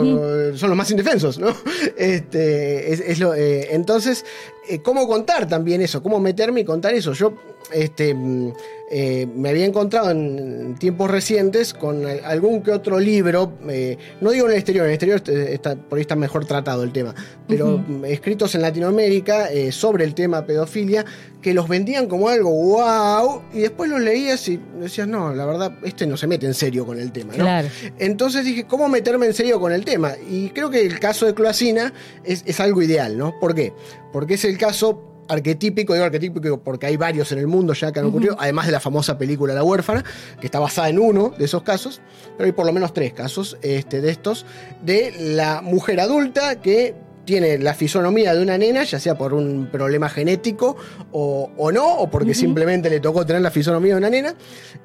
son 0.56 0.69
los 0.69 0.76
más 0.76 0.91
indefensos, 0.91 1.38
¿no? 1.38 1.49
Este, 1.96 2.93
es, 2.93 3.00
es 3.00 3.20
lo, 3.20 3.35
eh, 3.35 3.69
entonces, 3.75 4.25
eh, 4.69 4.81
¿cómo 4.82 5.06
contar 5.06 5.46
también 5.49 5.81
eso? 5.81 6.02
¿Cómo 6.02 6.19
meterme 6.19 6.61
y 6.61 6.64
contar 6.64 6.94
eso? 6.94 7.12
Yo 7.12 7.35
este, 7.74 8.14
mm, 8.14 8.52
eh, 8.90 9.26
me 9.34 9.48
había 9.48 9.64
encontrado 9.64 10.10
en 10.10 10.76
tiempos 10.78 11.10
recientes 11.10 11.72
con 11.74 12.06
al- 12.06 12.24
algún 12.24 12.62
que 12.62 12.70
otro 12.70 13.00
libro, 13.00 13.52
eh, 13.68 13.96
no 14.20 14.30
digo 14.30 14.46
en 14.46 14.52
el 14.52 14.58
exterior, 14.58 14.84
en 14.84 14.90
el 14.90 14.94
exterior 14.94 15.16
este- 15.16 15.54
está, 15.54 15.74
por 15.74 15.96
ahí 15.98 16.02
está 16.02 16.16
mejor 16.16 16.44
tratado 16.44 16.82
el 16.84 16.92
tema, 16.92 17.14
pero 17.48 17.78
mm, 17.78 18.04
escritos 18.04 18.54
en 18.54 18.62
Latinoamérica 18.62 19.50
eh, 19.50 19.72
sobre 19.72 20.04
el 20.04 20.14
tema 20.14 20.44
pedofilia, 20.46 21.04
que 21.40 21.54
los 21.54 21.68
vendían 21.68 22.06
como 22.06 22.28
algo 22.28 22.50
wow, 22.50 23.42
y 23.52 23.60
después 23.60 23.90
los 23.90 24.00
leías 24.00 24.46
y 24.48 24.60
decías, 24.80 25.08
no, 25.08 25.34
la 25.34 25.44
verdad, 25.46 25.72
este 25.82 26.06
no 26.06 26.16
se 26.16 26.26
mete 26.26 26.46
en 26.46 26.54
serio 26.54 26.86
con 26.86 26.98
el 26.98 27.10
tema, 27.12 27.32
¿no? 27.32 27.44
Claro. 27.44 27.68
Entonces 27.98 28.44
dije, 28.44 28.64
¿cómo 28.64 28.88
meterme 28.88 29.26
en 29.26 29.34
serio 29.34 29.58
con 29.60 29.72
el 29.72 29.84
tema? 29.84 30.12
Y 30.30 30.50
creo 30.50 30.70
que 30.70 30.80
el 30.82 30.98
caso 31.00 31.26
de 31.26 31.34
Cloacina 31.34 31.92
es, 32.22 32.42
es 32.46 32.60
algo 32.60 32.80
ideal, 32.82 33.16
¿no? 33.18 33.38
¿Por 33.40 33.54
qué? 33.54 33.72
Porque 34.12 34.34
es 34.34 34.44
el 34.44 34.56
caso 34.56 35.02
arquetípico, 35.28 35.94
digo 35.94 36.04
arquetípico 36.04 36.60
porque 36.60 36.86
hay 36.86 36.96
varios 36.96 37.32
en 37.32 37.38
el 37.38 37.46
mundo 37.46 37.72
ya 37.74 37.92
que 37.92 38.00
han 38.00 38.06
ocurrido, 38.06 38.36
además 38.38 38.66
de 38.66 38.72
la 38.72 38.80
famosa 38.80 39.18
película 39.18 39.54
La 39.54 39.64
huérfana, 39.64 40.04
que 40.40 40.46
está 40.46 40.58
basada 40.58 40.88
en 40.88 40.98
uno 40.98 41.34
de 41.36 41.44
esos 41.44 41.62
casos, 41.62 42.00
pero 42.36 42.46
hay 42.46 42.52
por 42.52 42.66
lo 42.66 42.72
menos 42.72 42.92
tres 42.92 43.12
casos 43.12 43.56
este, 43.62 44.00
de 44.00 44.10
estos, 44.10 44.46
de 44.82 45.14
la 45.18 45.62
mujer 45.62 46.00
adulta 46.00 46.60
que 46.60 46.94
tiene 47.24 47.58
la 47.58 47.72
fisonomía 47.74 48.34
de 48.34 48.42
una 48.42 48.58
nena, 48.58 48.84
ya 48.84 49.00
sea 49.00 49.16
por 49.16 49.32
un 49.32 49.68
problema 49.72 50.08
genético 50.08 50.76
o, 51.10 51.50
o 51.56 51.72
no, 51.72 51.96
o 51.96 52.10
porque 52.10 52.34
simplemente 52.34 52.90
le 52.90 53.00
tocó 53.00 53.24
tener 53.24 53.40
la 53.40 53.50
fisonomía 53.50 53.94
de 53.94 53.98
una 53.98 54.10
nena, 54.10 54.34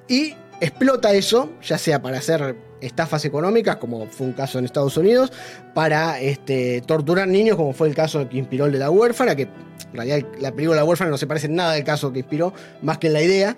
y 0.08 0.36
explota 0.62 1.14
eso, 1.14 1.50
ya 1.62 1.78
sea 1.78 2.02
para 2.02 2.18
hacer 2.18 2.56
estafas 2.82 3.26
económicas, 3.26 3.78
como 3.78 4.06
fue 4.08 4.28
un 4.28 4.34
caso 4.34 4.60
en 4.60 4.66
Estados 4.66 4.98
Unidos, 4.98 5.32
para 5.74 6.20
este, 6.20 6.82
torturar 6.82 7.28
niños, 7.28 7.56
como 7.56 7.74
fue 7.74 7.88
el 7.88 7.96
caso 7.96 8.28
que 8.30 8.38
inspiró 8.38 8.66
el 8.66 8.72
de 8.72 8.80
la 8.80 8.90
huérfana, 8.90 9.36
que 9.36 9.44
en 9.44 9.94
realidad 9.94 10.28
la 10.40 10.52
película 10.52 10.76
de 10.76 10.82
la 10.82 10.86
huérfana 10.86 11.12
no 11.12 11.18
se 11.18 11.28
parece 11.28 11.48
en 11.48 11.56
nada 11.56 11.74
al 11.74 11.84
caso 11.84 12.12
que 12.12 12.20
inspiró, 12.20 12.54
más 12.82 12.98
que 12.98 13.08
en 13.08 13.14
la 13.14 13.22
idea, 13.22 13.56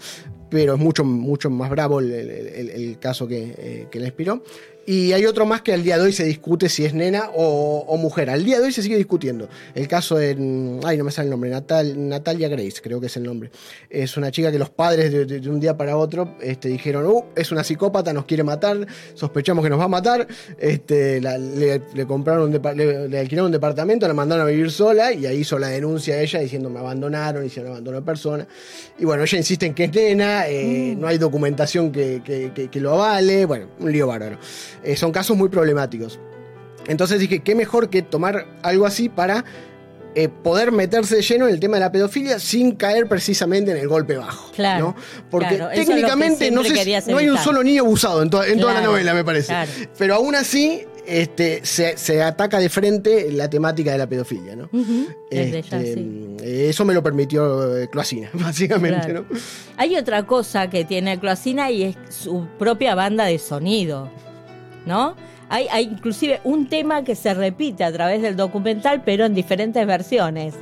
pero 0.49 0.73
es 0.73 0.79
mucho, 0.79 1.03
mucho 1.05 1.49
más 1.49 1.69
bravo 1.69 1.99
el, 1.99 2.97
caso 2.99 3.27
que, 3.27 3.55
eh, 3.57 3.87
que 3.89 3.99
la 3.99 4.07
inspiró. 4.07 4.43
Y 4.85 5.13
hay 5.13 5.25
otro 5.27 5.45
más 5.45 5.61
que 5.61 5.73
al 5.73 5.83
día 5.83 5.97
de 5.97 6.03
hoy 6.05 6.11
se 6.11 6.23
discute 6.23 6.67
si 6.67 6.83
es 6.85 6.93
nena 6.95 7.29
o, 7.35 7.85
o 7.87 7.97
mujer. 7.97 8.31
Al 8.31 8.43
día 8.43 8.57
de 8.59 8.65
hoy 8.65 8.71
se 8.71 8.81
sigue 8.81 8.97
discutiendo. 8.97 9.47
El 9.75 9.87
caso 9.87 10.15
de. 10.17 10.31
Ay, 10.83 10.97
no 10.97 11.03
me 11.03 11.11
sale 11.11 11.25
el 11.27 11.29
nombre. 11.29 11.51
Natal, 11.51 12.09
Natalia 12.09 12.49
Grace, 12.49 12.81
creo 12.81 12.99
que 12.99 13.05
es 13.05 13.15
el 13.15 13.23
nombre. 13.23 13.51
Es 13.91 14.17
una 14.17 14.31
chica 14.31 14.51
que 14.51 14.57
los 14.57 14.71
padres 14.71 15.11
de, 15.11 15.25
de- 15.25 15.39
de 15.39 15.49
un 15.49 15.59
día 15.59 15.77
para 15.77 15.97
otro 15.97 16.35
este, 16.41 16.67
dijeron: 16.69 17.05
Uh, 17.05 17.25
es 17.35 17.51
una 17.51 17.63
psicópata, 17.63 18.11
nos 18.11 18.25
quiere 18.25 18.43
matar, 18.43 18.87
sospechamos 19.13 19.63
que 19.63 19.69
nos 19.69 19.79
va 19.79 19.83
a 19.83 19.87
matar. 19.87 20.27
Este, 20.57 21.21
la- 21.21 21.37
le, 21.37 21.81
le 21.93 22.05
compraron 22.07 22.51
le, 22.51 23.07
le 23.07 23.19
alquilaron 23.19 23.45
un 23.47 23.51
departamento, 23.51 24.07
la 24.07 24.15
mandaron 24.15 24.47
a 24.47 24.49
vivir 24.49 24.71
sola 24.71 25.13
y 25.13 25.27
ahí 25.27 25.37
hizo 25.41 25.59
la 25.59 25.67
denuncia 25.67 26.15
a 26.15 26.21
ella 26.21 26.39
diciendo: 26.39 26.71
Me 26.71 26.79
abandonaron, 26.79 27.45
hicieron 27.45 27.71
abandono 27.73 27.97
de 27.99 28.03
persona. 28.03 28.47
Y 28.97 29.05
bueno, 29.05 29.23
ella 29.23 29.37
insiste 29.37 29.67
en 29.67 29.75
que 29.75 29.83
es 29.85 29.93
nena, 29.93 30.47
eh, 30.47 30.95
no 30.97 31.07
hay 31.07 31.19
documentación 31.19 31.91
que, 31.91 32.23
que- 32.25 32.51
que- 32.55 32.69
que 32.69 32.79
lo 32.79 32.93
avale. 32.93 33.45
Bueno, 33.45 33.67
un 33.79 33.91
lío 33.91 34.07
bárbaro. 34.07 34.39
Eh, 34.83 34.95
son 34.95 35.11
casos 35.11 35.37
muy 35.37 35.49
problemáticos. 35.49 36.19
Entonces 36.87 37.19
dije, 37.19 37.39
qué 37.39 37.53
mejor 37.55 37.89
que 37.89 38.01
tomar 38.01 38.47
algo 38.63 38.85
así 38.85 39.07
para 39.09 39.45
eh, 40.15 40.27
poder 40.27 40.71
meterse 40.71 41.15
de 41.17 41.21
lleno 41.21 41.47
en 41.47 41.53
el 41.53 41.59
tema 41.59 41.75
de 41.77 41.81
la 41.81 41.91
pedofilia 41.91 42.39
sin 42.39 42.75
caer 42.75 43.07
precisamente 43.07 43.71
en 43.71 43.77
el 43.77 43.87
golpe 43.87 44.17
bajo. 44.17 44.51
Claro, 44.51 44.87
¿no? 44.87 44.95
Porque 45.29 45.55
claro, 45.57 45.71
es 45.71 45.85
técnicamente 45.85 46.49
no, 46.51 46.63
sé, 46.63 46.79
hay 47.13 47.29
un 47.29 47.37
solo 47.37 47.63
niño 47.63 47.83
abusado 47.83 48.21
en, 48.23 48.29
to- 48.29 48.43
en 48.43 48.59
toda 48.59 48.73
la 48.73 48.81
novela, 48.81 49.13
me 49.13 49.23
parece. 49.23 49.47
claro. 49.47 49.71
Pero 49.97 50.15
aún 50.15 50.35
así 50.35 50.81
este, 51.05 51.61
se, 51.63 51.95
se 51.97 52.21
ataca 52.23 52.59
de 52.59 52.67
frente 52.69 53.31
la 53.31 53.49
temática 53.49 53.91
de 53.91 53.97
la 53.99 54.07
pedofilia. 54.09 54.55
¿no? 54.55 54.65
Ujú, 54.73 55.07
desde 55.29 55.61
ya, 55.61 55.77
Este, 55.79 55.93
sí. 55.93 56.35
Eso 56.43 56.83
me 56.83 56.93
lo 56.95 57.01
permitió 57.03 57.77
eh, 57.77 57.87
Cloacina, 57.89 58.29
básicamente. 58.33 59.05
Claro. 59.11 59.25
¿no? 59.29 59.37
Hay 59.77 59.95
otra 59.95 60.25
cosa 60.25 60.69
que 60.69 60.83
tiene 60.83 61.19
Cloacina 61.19 61.69
y 61.71 61.83
es 61.83 61.95
su 62.09 62.47
propia 62.59 62.95
banda 62.95 63.25
de 63.25 63.37
sonido, 63.39 64.11
¿no? 64.85 65.15
Hay, 65.53 65.67
hay 65.69 65.83
inclusive 65.83 66.39
un 66.45 66.69
tema 66.69 67.03
que 67.03 67.15
se 67.15 67.33
repite 67.33 67.83
a 67.83 67.91
través 67.91 68.21
del 68.21 68.35
documental, 68.37 69.03
pero 69.05 69.25
en 69.25 69.33
diferentes 69.35 69.85
versiones. 69.85 70.53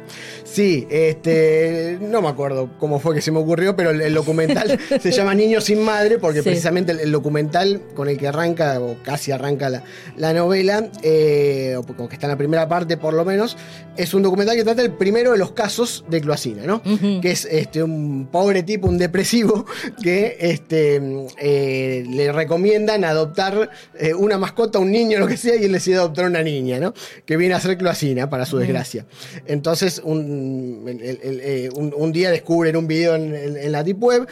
Sí, 0.44 0.88
este, 0.90 1.98
no 2.02 2.22
me 2.24 2.28
acuerdo 2.28 2.70
cómo 2.80 3.00
fue 3.00 3.14
que 3.14 3.22
se 3.22 3.32
me 3.32 3.38
ocurrió, 3.40 3.76
pero 3.76 3.92
el, 3.92 4.02
el 4.02 4.14
documental 4.16 4.80
se 5.00 5.12
llama 5.12 5.36
Niños 5.36 5.66
sin 5.66 5.82
Madre, 5.84 6.18
porque 6.18 6.40
Sí. 6.40 6.50
precisamente 6.50 6.92
el, 6.94 7.00
el 7.02 7.12
documental 7.12 7.82
con 7.96 8.10
el 8.10 8.18
que 8.18 8.28
arranca, 8.28 8.80
o 8.82 8.96
casi 9.04 9.32
arranca 9.32 9.70
la, 9.70 9.84
la 10.18 10.34
novela, 10.34 10.88
eh, 11.04 11.76
o 11.78 11.84
como 11.84 12.10
que 12.10 12.16
está 12.16 12.26
en 12.26 12.32
la 12.32 12.38
primera 12.38 12.68
parte 12.68 12.98
por 12.98 13.14
lo 13.14 13.24
menos, 13.26 13.58
es 13.96 14.14
un 14.14 14.24
documental 14.24 14.56
que 14.56 14.64
trata 14.64 14.82
el 14.82 14.92
primero 14.94 15.34
de 15.34 15.38
los 15.38 15.52
casos 15.52 16.04
de 16.10 16.22
Cloacina, 16.22 16.64
¿no? 16.66 16.82
Que 17.22 17.32
es 17.32 17.46
este, 17.46 17.84
un 17.84 18.28
pobre 18.32 18.64
tipo, 18.64 18.88
un 18.88 18.98
depresivo, 18.98 19.66
que 20.02 20.38
este, 20.40 21.02
eh, 21.40 22.06
le 22.10 22.32
recomiendan 22.32 23.04
adoptar 23.04 23.70
eh, 24.00 24.14
una 24.14 24.38
mascota, 24.38 24.79
un 24.80 24.92
niño, 24.92 25.20
lo 25.20 25.28
que 25.28 25.38
sea, 25.38 25.56
y 25.56 25.66
él 25.66 25.72
decide 25.72 25.96
adoptar 25.96 26.26
una 26.26 26.42
niña, 26.42 26.80
¿no? 26.80 26.94
Que 27.26 27.38
viene 27.38 27.54
a 27.56 27.60
ser 27.60 27.78
Cloacina, 27.78 28.30
para 28.30 28.46
su 28.46 28.58
desgracia. 28.58 29.06
Entonces, 29.46 30.02
un, 30.04 30.86
el- 30.88 31.02
el- 31.02 31.20
el- 31.22 31.40
eh, 31.42 31.70
un- 31.76 31.94
un 31.96 32.12
día 32.12 32.32
descubren 32.32 32.76
un 32.76 32.88
video 32.88 33.16
en, 33.16 33.36
en- 33.36 33.58
en 33.58 33.72
la 33.72 33.84
Deep 33.84 34.04
Web. 34.04 34.28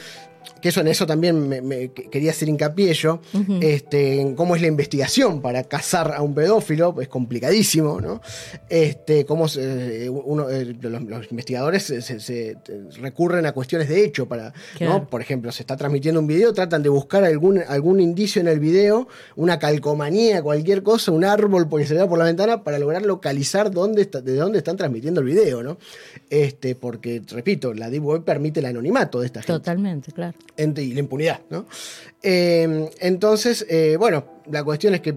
Que 0.60 0.70
eso 0.70 0.82
en 0.82 0.88
eso 0.88 1.06
también 1.06 1.48
me, 1.48 1.62
me 1.62 1.90
quería 1.92 2.32
hacer 2.32 2.50
hincapié 2.50 2.94
yo, 2.94 3.20
este, 3.62 4.20
en 4.22 4.36
cómo 4.36 4.56
es 4.56 4.62
la 4.62 4.68
investigación 4.68 5.42
para 5.42 5.64
cazar 5.64 6.14
a 6.14 6.22
un 6.22 6.34
pedófilo, 6.34 6.96
es 7.02 7.08
complicadísimo, 7.08 8.02
¿no? 8.02 8.22
Este, 8.70 9.26
cómo 9.26 9.48
se- 9.48 10.10
uno, 10.10 10.50
eh, 10.50 10.76
los, 10.82 11.02
los 11.04 11.32
investigadores 11.32 11.84
se, 11.84 12.02
se- 12.02 12.20
se- 12.20 12.58
recurren 13.02 13.46
a 13.46 13.52
cuestiones 13.52 13.90
de 13.90 14.04
hecho 14.04 14.28
para, 14.28 14.54
Claro. 14.78 14.94
¿no? 15.00 15.08
Por 15.10 15.22
ejemplo, 15.22 15.52
se 15.52 15.64
está 15.64 15.78
transmitiendo 15.78 16.20
un 16.20 16.28
video, 16.28 16.54
tratan 16.54 16.84
de 16.84 16.90
buscar 16.90 17.24
algún, 17.24 17.60
algún 17.68 18.00
indicio 18.00 18.42
en 18.42 18.48
el 18.48 18.60
video, 18.60 19.08
una 19.36 19.60
calcomanía, 19.60 20.42
cualquier 20.42 20.84
cosa, 20.84 21.12
un 21.12 21.24
árbol 21.24 21.68
porque 21.70 21.86
se 21.86 21.94
vea 21.94 22.08
por 22.08 22.18
la 22.20 22.26
ventana 22.26 22.64
para 22.64 22.80
lograr 22.80 23.04
localizar 23.04 23.72
dónde 23.72 24.02
está, 24.04 24.22
de 24.22 24.36
dónde 24.36 24.58
están 24.60 24.78
transmitiendo 24.78 25.22
el 25.22 25.28
video, 25.28 25.64
¿no? 25.64 25.78
Este, 26.30 26.76
porque, 26.76 27.22
repito, 27.30 27.74
la 27.74 27.90
Deep 27.90 28.04
Web 28.06 28.24
permite 28.24 28.60
el 28.60 28.66
anonimato 28.68 29.20
de 29.20 29.28
esta 29.28 29.42
gente 29.42 29.54
Totalmente, 29.54 30.12
claro. 30.12 30.38
Ente- 30.58 30.84
y 30.84 30.94
la 30.94 31.00
impunidad, 31.00 31.42
¿no? 31.50 31.66
Eh, 32.22 32.90
entonces, 33.00 33.66
eh, 33.70 33.96
bueno, 33.98 34.26
la 34.52 34.64
cuestión 34.64 34.94
es 34.96 35.02
que 35.02 35.14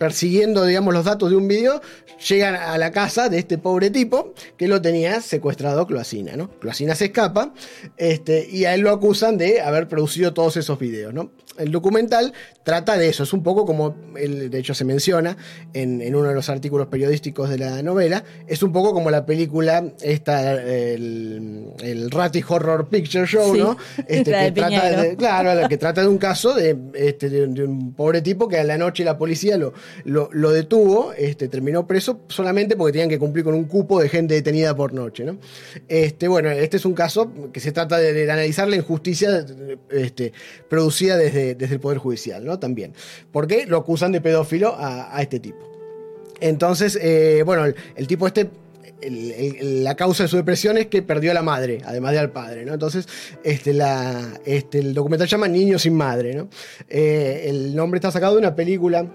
persiguiendo, 0.00 0.64
digamos, 0.64 0.94
los 0.94 1.04
datos 1.04 1.28
de 1.28 1.36
un 1.36 1.46
video, 1.46 1.82
llegan 2.26 2.54
a 2.54 2.78
la 2.78 2.90
casa 2.90 3.28
de 3.28 3.38
este 3.38 3.58
pobre 3.58 3.90
tipo 3.90 4.32
que 4.56 4.66
lo 4.66 4.80
tenía 4.80 5.20
secuestrado 5.20 5.86
Cloacina, 5.86 6.36
¿no? 6.36 6.48
Cloacina 6.58 6.94
se 6.94 7.06
escapa 7.06 7.52
este, 7.98 8.48
y 8.50 8.64
a 8.64 8.72
él 8.72 8.80
lo 8.80 8.92
acusan 8.92 9.36
de 9.36 9.60
haber 9.60 9.88
producido 9.88 10.32
todos 10.32 10.56
esos 10.56 10.78
videos, 10.78 11.12
¿no? 11.12 11.32
El 11.58 11.70
documental 11.70 12.32
trata 12.62 12.96
de 12.96 13.08
eso, 13.08 13.24
es 13.24 13.34
un 13.34 13.42
poco 13.42 13.66
como, 13.66 13.94
el, 14.16 14.48
de 14.48 14.58
hecho 14.58 14.72
se 14.72 14.86
menciona 14.86 15.36
en, 15.74 16.00
en 16.00 16.14
uno 16.14 16.30
de 16.30 16.34
los 16.34 16.48
artículos 16.48 16.86
periodísticos 16.86 17.50
de 17.50 17.58
la 17.58 17.82
novela, 17.82 18.24
es 18.46 18.62
un 18.62 18.72
poco 18.72 18.94
como 18.94 19.10
la 19.10 19.26
película, 19.26 19.84
esta, 20.00 20.54
el, 20.62 21.72
el 21.82 22.10
Ratty 22.10 22.42
Horror 22.48 22.88
Picture 22.88 23.26
Show, 23.26 23.54
Sí, 23.54 23.60
¿no? 23.60 23.76
Este, 24.08 24.32
que 24.32 24.52
trata 24.52 25.02
de, 25.02 25.16
Claro, 25.16 25.54
la 25.54 25.68
que 25.68 25.76
trata 25.76 26.00
de 26.00 26.08
un 26.08 26.16
caso 26.16 26.54
de, 26.54 26.78
este, 26.94 27.28
de, 27.28 27.46
de 27.48 27.64
un 27.64 27.92
pobre 27.92 28.22
tipo 28.22 28.48
que 28.48 28.56
a 28.56 28.64
la 28.64 28.78
noche 28.78 29.04
la 29.04 29.18
policía 29.18 29.58
lo, 29.58 29.74
lo, 30.04 30.28
detuvo, 30.50 31.12
este, 31.12 31.48
terminó 31.48 31.86
preso 31.86 32.20
solamente 32.28 32.76
porque 32.76 32.92
tenían 32.92 33.08
que 33.08 33.18
cumplir 33.18 33.44
con 33.44 33.54
un 33.54 33.64
cupo 33.64 34.00
de 34.00 34.08
gente 34.08 34.34
detenida 34.34 34.74
por 34.74 34.92
noche. 34.92 35.24
¿no? 35.24 35.38
Este, 35.88 36.28
bueno, 36.28 36.50
este 36.50 36.76
es 36.76 36.84
un 36.84 36.94
caso 36.94 37.32
que 37.52 37.60
se 37.60 37.72
trata 37.72 37.98
de, 37.98 38.30
analizar 38.30 38.68
la 38.68 38.76
injusticia 38.76 39.44
este, 39.90 40.32
producida 40.68 41.16
desde, 41.16 41.54
desde 41.54 41.74
el 41.74 41.80
Poder 41.80 41.98
Judicial, 41.98 42.44
¿no? 42.44 42.58
También. 42.58 42.92
Porque 43.32 43.66
lo 43.66 43.76
acusan 43.76 44.12
de 44.12 44.20
pedófilo 44.20 44.74
a, 44.74 45.16
a 45.16 45.22
este 45.22 45.40
tipo. 45.40 45.70
Entonces, 46.40 46.98
eh, 47.00 47.42
bueno, 47.44 47.64
el, 47.96 48.06
tipo 48.06 48.26
este 48.26 48.50
la 49.02 49.94
causa 49.94 50.24
de 50.24 50.28
su 50.28 50.36
depresión 50.36 50.76
es 50.76 50.86
que 50.88 51.00
perdió 51.02 51.30
a 51.30 51.34
la 51.34 51.42
madre, 51.42 51.80
además 51.86 52.12
de 52.12 52.18
al 52.18 52.32
padre, 52.32 52.66
¿no? 52.66 52.74
Entonces, 52.74 53.08
este, 53.44 53.72
la, 53.72 54.40
este, 54.44 54.78
el 54.78 54.92
documental 54.92 55.26
se 55.26 55.32
llama 55.32 55.48
Niño 55.48 55.78
sin 55.78 55.94
madre, 55.94 56.34
¿no? 56.34 56.48
Eh, 56.88 57.46
el 57.46 57.74
nombre 57.74 57.96
está 57.96 58.10
sacado 58.10 58.34
de 58.34 58.40
una 58.40 58.54
película, 58.54 59.06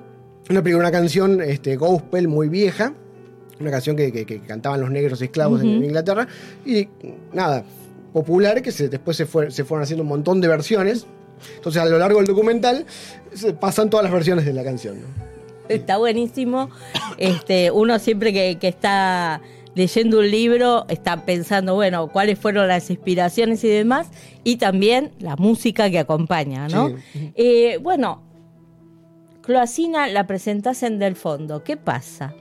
una 0.49 0.61
una 0.77 0.91
canción 0.91 1.41
este, 1.41 1.75
gospel 1.75 2.27
muy 2.27 2.49
vieja, 2.49 2.93
una 3.59 3.71
canción 3.71 3.95
que, 3.95 4.11
que- 4.11 4.25
que 4.25 4.39
cantaban 4.41 4.81
los 4.81 4.91
negros 4.91 5.21
esclavos 5.21 5.61
en, 5.61 5.83
Inglaterra, 5.83 6.27
y 6.65 6.87
nada, 7.33 7.63
popular, 8.13 8.61
que 8.61 8.71
se, 8.71 8.89
después 8.89 9.17
se, 9.17 9.25
fue- 9.25 9.51
se 9.51 9.63
fueron 9.63 9.83
haciendo 9.83 10.03
un 10.03 10.09
montón 10.09 10.41
de 10.41 10.47
versiones. 10.47 11.05
Entonces, 11.57 11.81
a 11.81 11.85
lo 11.85 11.97
largo 11.97 12.17
del 12.19 12.27
documental, 12.27 12.85
se 13.33 13.53
pasan 13.53 13.89
todas 13.89 14.03
las 14.05 14.13
versiones 14.13 14.45
de 14.45 14.53
la 14.53 14.63
canción, 14.63 15.01
¿no? 15.01 15.07
Está 15.67 15.97
buenísimo. 15.97 16.69
Este, 17.17 17.71
uno 17.71 17.97
siempre 17.99 18.31
que, 18.31 18.57
que 18.59 18.67
está 18.67 19.41
leyendo 19.73 20.19
un 20.19 20.29
libro 20.31 20.85
está 20.87 21.25
pensando, 21.25 21.73
bueno, 21.75 22.07
cuáles 22.07 22.39
fueron 22.39 22.67
las 22.69 22.89
inspiraciones 22.89 23.63
y 23.63 23.67
demás, 23.67 24.07
y 24.43 24.55
también 24.57 25.11
la 25.19 25.35
música 25.35 25.89
que 25.89 25.99
acompaña, 25.99 26.67
¿no? 26.69 26.89
Sí. 27.11 27.31
Eh, 27.35 27.79
bueno, 27.81 28.21
Cloacina 29.45 30.07
la 30.07 30.25
presentás 30.27 30.83
en 30.83 30.99
Del 30.99 31.15
Fondo. 31.15 31.63
¿Qué 31.63 31.77
pasa? 31.77 32.33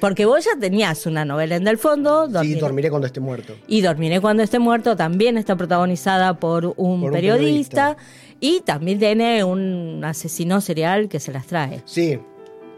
Porque 0.00 0.26
vos 0.26 0.44
ya 0.44 0.58
tenías 0.58 1.06
una 1.06 1.24
novela 1.24 1.56
en 1.56 1.64
Del 1.64 1.78
Fondo, 1.78 2.26
Sí, 2.26 2.32
Dormiré- 2.32 2.60
dormiré 2.60 2.90
cuando 2.90 3.06
esté 3.06 3.20
muerto. 3.20 3.54
y 3.66 3.80
Dormiré 3.80 4.20
cuando 4.20 4.42
esté 4.42 4.58
muerto 4.58 4.96
también 4.96 5.36
está 5.38 5.56
protagonizada 5.56 6.38
por 6.38 6.66
un, 6.66 6.74
Por 7.00 7.10
un 7.10 7.12
periodista, 7.12 7.96
y 8.40 8.60
también 8.60 8.98
tiene 9.00 9.42
un 9.42 10.00
asesino 10.04 10.60
serial 10.60 11.08
que 11.08 11.18
se 11.18 11.32
las 11.32 11.46
trae. 11.46 11.82
Sí, 11.84 12.18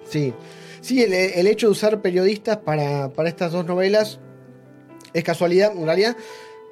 sí. 0.05 0.33
Sí, 0.81 1.03
el, 1.03 1.13
el 1.13 1.47
hecho 1.47 1.67
de 1.67 1.73
usar 1.73 2.01
periodistas 2.01 2.57
para, 2.59 3.11
para 3.13 3.29
estas 3.29 3.53
dos 3.53 3.67
novelas 3.67 4.19
es 5.13 5.23
casualidad. 5.23 5.73
En 5.77 5.85
realidad, 5.85 6.17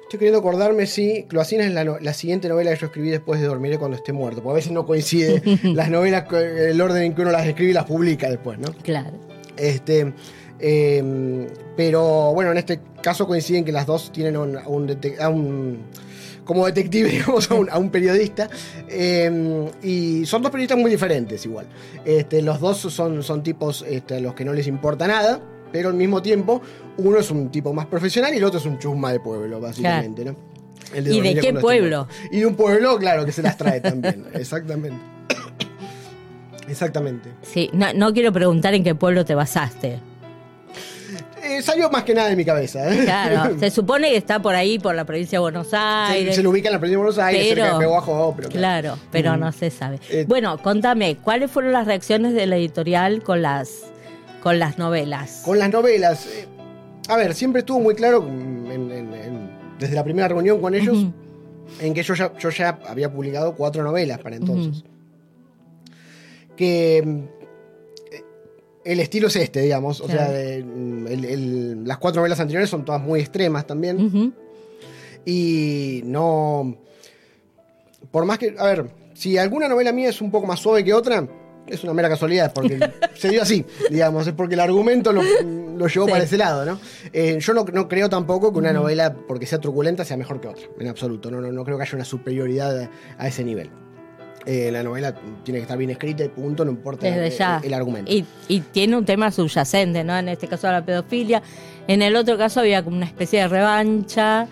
estoy 0.09 0.19
queriendo 0.19 0.39
acordarme 0.39 0.87
si 0.87 1.23
Cloacina 1.29 1.63
es 1.65 1.71
la, 1.71 1.83
no- 1.83 1.99
la 1.99 2.13
siguiente 2.13 2.49
novela 2.49 2.71
que 2.73 2.79
yo 2.79 2.87
escribí 2.87 3.09
después 3.11 3.39
de 3.39 3.45
Dormiré 3.47 3.77
cuando 3.77 3.95
esté 3.95 4.11
muerto. 4.11 4.41
Porque 4.41 4.53
a 4.53 4.55
veces 4.55 4.71
no 4.71 4.85
coincide 4.85 5.41
las 5.63 5.89
novelas, 5.89 6.25
el 6.33 6.81
orden 6.81 7.03
en 7.03 7.13
que 7.15 7.21
uno 7.21 7.31
las 7.31 7.45
escribe 7.45 7.71
y 7.71 7.73
las 7.73 7.85
publica 7.85 8.27
después, 8.29 8.57
¿no? 8.57 8.73
Claro. 8.81 9.11
Este, 9.55 10.13
eh, 10.59 11.47
pero 11.77 12.33
bueno, 12.33 12.51
en 12.51 12.57
este 12.57 12.79
caso 13.01 13.27
coinciden 13.27 13.63
que 13.63 13.71
las 13.71 13.85
dos 13.85 14.11
tienen 14.11 14.35
un, 14.37 14.57
a 14.57 14.67
un 14.67 14.87
dete- 14.87 15.19
a 15.19 15.29
un- 15.29 15.79
como 16.43 16.65
detective, 16.65 17.09
digamos, 17.11 17.49
a 17.51 17.53
un, 17.53 17.69
a 17.69 17.77
un 17.77 17.91
periodista. 17.91 18.49
eh, 18.89 19.69
y 19.83 20.25
son 20.25 20.41
dos 20.41 20.49
periodistas 20.51 20.79
muy 20.79 20.89
diferentes 20.89 21.45
igual. 21.45 21.67
Este, 22.03 22.41
los 22.41 22.59
dos 22.59 22.79
son, 22.79 23.21
son 23.21 23.43
tipos 23.43 23.85
este, 23.87 24.15
a 24.15 24.19
los 24.19 24.33
que 24.33 24.43
no 24.43 24.53
les 24.53 24.65
importa 24.67 25.07
nada, 25.07 25.39
pero 25.71 25.89
al 25.89 25.95
mismo 25.95 26.21
tiempo 26.23 26.61
uno 26.99 27.19
es 27.19 27.29
un 27.31 27.49
tipo 27.49 27.73
más 27.73 27.85
profesional 27.87 28.33
y 28.33 28.37
el 28.37 28.43
otro 28.43 28.59
es 28.59 28.65
un 28.65 28.77
chusma 28.79 29.11
de 29.11 29.19
pueblo, 29.19 29.59
básicamente, 29.59 30.25
¿no? 30.25 30.35
El 30.93 31.07
¿Y 31.07 31.21
de 31.21 31.35
qué 31.35 31.53
pueblo? 31.53 32.07
muerto. 32.07 32.07
Y 32.31 32.39
de 32.39 32.45
un 32.45 32.55
pueblo, 32.55 32.97
claro, 32.97 33.25
que 33.25 33.31
se 33.31 33.41
las 33.43 33.57
trae 33.57 33.79
también. 33.81 34.25
Exactamente. 34.33 34.97
Exactamente. 36.67 37.29
Sí, 37.41 37.69
no, 37.73 37.93
no 37.93 38.13
quiero 38.13 38.31
preguntar 38.31 38.73
en 38.73 38.83
qué 38.83 38.93
pueblo 38.95 39.25
te 39.25 39.33
basaste. 39.35 39.99
Eh, 41.43 41.61
salió 41.63 41.89
más 41.89 42.03
que 42.03 42.13
nada 42.13 42.29
de 42.29 42.35
mi 42.35 42.45
cabeza. 42.45 42.93
¿eh? 42.93 42.99
Claro, 43.05 43.57
se 43.59 43.71
supone 43.71 44.09
que 44.11 44.17
está 44.17 44.39
por 44.39 44.53
ahí, 44.53 44.77
por 44.77 44.93
la 44.93 45.03
provincia 45.05 45.37
de 45.37 45.41
Buenos 45.41 45.67
Se, 45.69 45.77
Aires. 45.77 46.35
se 46.35 46.43
lo 46.43 46.51
ubica 46.51 46.67
en 46.69 46.73
la 46.73 46.79
provincia 46.79 46.97
de 46.97 47.03
Buenos 47.03 47.17
Aires, 47.17 47.45
pero, 47.49 47.61
cerca 47.63 47.73
de 47.73 47.79
Pehuajó, 47.79 48.33
pero 48.35 48.49
claro, 48.49 48.97
pero 49.11 49.35
Mm. 49.35 49.39
no 49.39 49.51
se 49.51 49.71
sabe. 49.71 49.99
Eh, 50.09 50.25
bueno, 50.27 50.57
contame, 50.61 51.17
¿cuáles 51.17 51.49
fueron 51.49 51.71
las 51.71 51.87
reacciones 51.87 52.33
de 52.33 52.45
la 52.45 52.57
editorial 52.57 53.23
con 53.23 53.41
las 53.41 53.69
con 54.43 54.59
las 54.59 54.77
novelas? 54.77 55.41
Con 55.43 55.57
las 55.59 55.69
novelas. 55.71 56.27
Eh, 57.09 57.13
a 57.13 57.17
ver, 57.17 57.33
siempre 57.35 57.59
estuvo 57.59 57.79
muy 57.79 57.95
claro 57.95 58.25
en- 58.27 58.67
en- 58.71 58.91
en- 59.13 59.49
desde 59.79 59.95
la 59.95 60.03
primera 60.03 60.27
reunión 60.27 60.59
con 60.61 60.75
ellos 60.75 61.05
en 61.79 61.93
que 61.93 62.03
yo 62.03 62.13
ya, 62.13 62.35
yo 62.37 62.49
ya 62.49 62.79
había 62.87 63.11
publicado 63.11 63.55
cuatro 63.55 63.83
novelas 63.83 64.19
para 64.19 64.35
entonces. 64.35 64.83
Que 66.55 66.97
eh, 66.97 68.23
el 68.83 68.99
estilo 68.99 69.27
es 69.27 69.35
este, 69.37 69.61
digamos. 69.61 70.01
O 70.01 70.05
Claro. 70.05 70.19
sea, 70.21 70.31
de, 70.31 70.55
el- 70.57 71.25
el- 71.25 71.87
las 71.87 71.97
cuatro 71.97 72.19
novelas 72.21 72.39
anteriores 72.39 72.69
son 72.69 72.83
todas 72.85 73.01
muy 73.01 73.19
extremas 73.21 73.65
también. 73.65 74.33
Y 75.25 76.01
no. 76.05 76.75
Por 78.11 78.25
más 78.25 78.37
que. 78.39 78.55
A 78.57 78.65
ver, 78.65 78.89
si 79.13 79.37
alguna 79.37 79.67
novela 79.69 79.91
mía 79.91 80.09
es 80.09 80.21
un 80.21 80.31
poco 80.31 80.47
más 80.47 80.59
suave 80.59 80.83
que 80.83 80.93
otra, 80.93 81.27
es 81.67 81.83
una 81.83 81.93
mera 81.93 82.09
casualidad, 82.09 82.51
porque 82.53 82.79
se 83.15 83.29
dio 83.29 83.41
así, 83.41 83.63
digamos, 83.91 84.25
es 84.27 84.33
porque 84.33 84.55
el 84.55 84.61
argumento 84.61 85.13
lo, 85.13 85.21
lo 85.79 85.87
llevó 85.87 86.05
Sí. 86.05 86.11
para 86.11 86.23
ese 86.23 86.37
lado, 86.37 86.65
¿no? 86.65 86.79
Eh, 87.11 87.39
yo 87.39 87.53
no, 87.53 87.65
no 87.73 87.87
creo 87.87 88.09
tampoco 88.09 88.51
que 88.53 88.59
una 88.59 88.71
novela, 88.73 89.15
porque 89.27 89.45
sea 89.47 89.59
truculenta, 89.59 90.05
sea 90.05 90.17
mejor 90.17 90.39
que 90.39 90.47
otra, 90.49 90.67
en 90.79 90.87
absoluto. 90.87 91.31
No, 91.31 91.41
no, 91.41 91.51
no 91.51 91.63
creo 91.65 91.77
que 91.77 91.83
haya 91.83 91.95
una 91.95 92.05
superioridad 92.05 92.83
a, 92.83 92.89
a 93.17 93.27
ese 93.27 93.43
nivel. 93.43 93.71
Eh, 94.45 94.71
la 94.71 94.83
novela 94.83 95.13
tiene 95.43 95.59
que 95.59 95.63
estar 95.63 95.77
bien 95.77 95.89
escrita 95.89 96.23
y 96.23 96.29
punto, 96.29 96.63
no 96.63 96.71
importa 96.71 97.05
Desde 97.07 97.43
el, 97.63 97.73
argumento. 97.73 98.11
Y, 98.11 98.25
y 98.47 98.61
tiene 98.61 98.95
un 98.97 99.05
tema 99.05 99.31
subyacente, 99.31 100.03
¿no? 100.03 100.17
En 100.17 100.29
este 100.29 100.47
caso 100.47 100.71
la 100.71 100.83
pedofilia. 100.85 101.41
En 101.87 102.01
el 102.01 102.15
otro 102.15 102.37
caso 102.37 102.61
había 102.61 102.83
como 102.83 102.95
una 102.97 103.05
especie 103.05 103.41
de 103.41 103.47
revancha. 103.47 104.47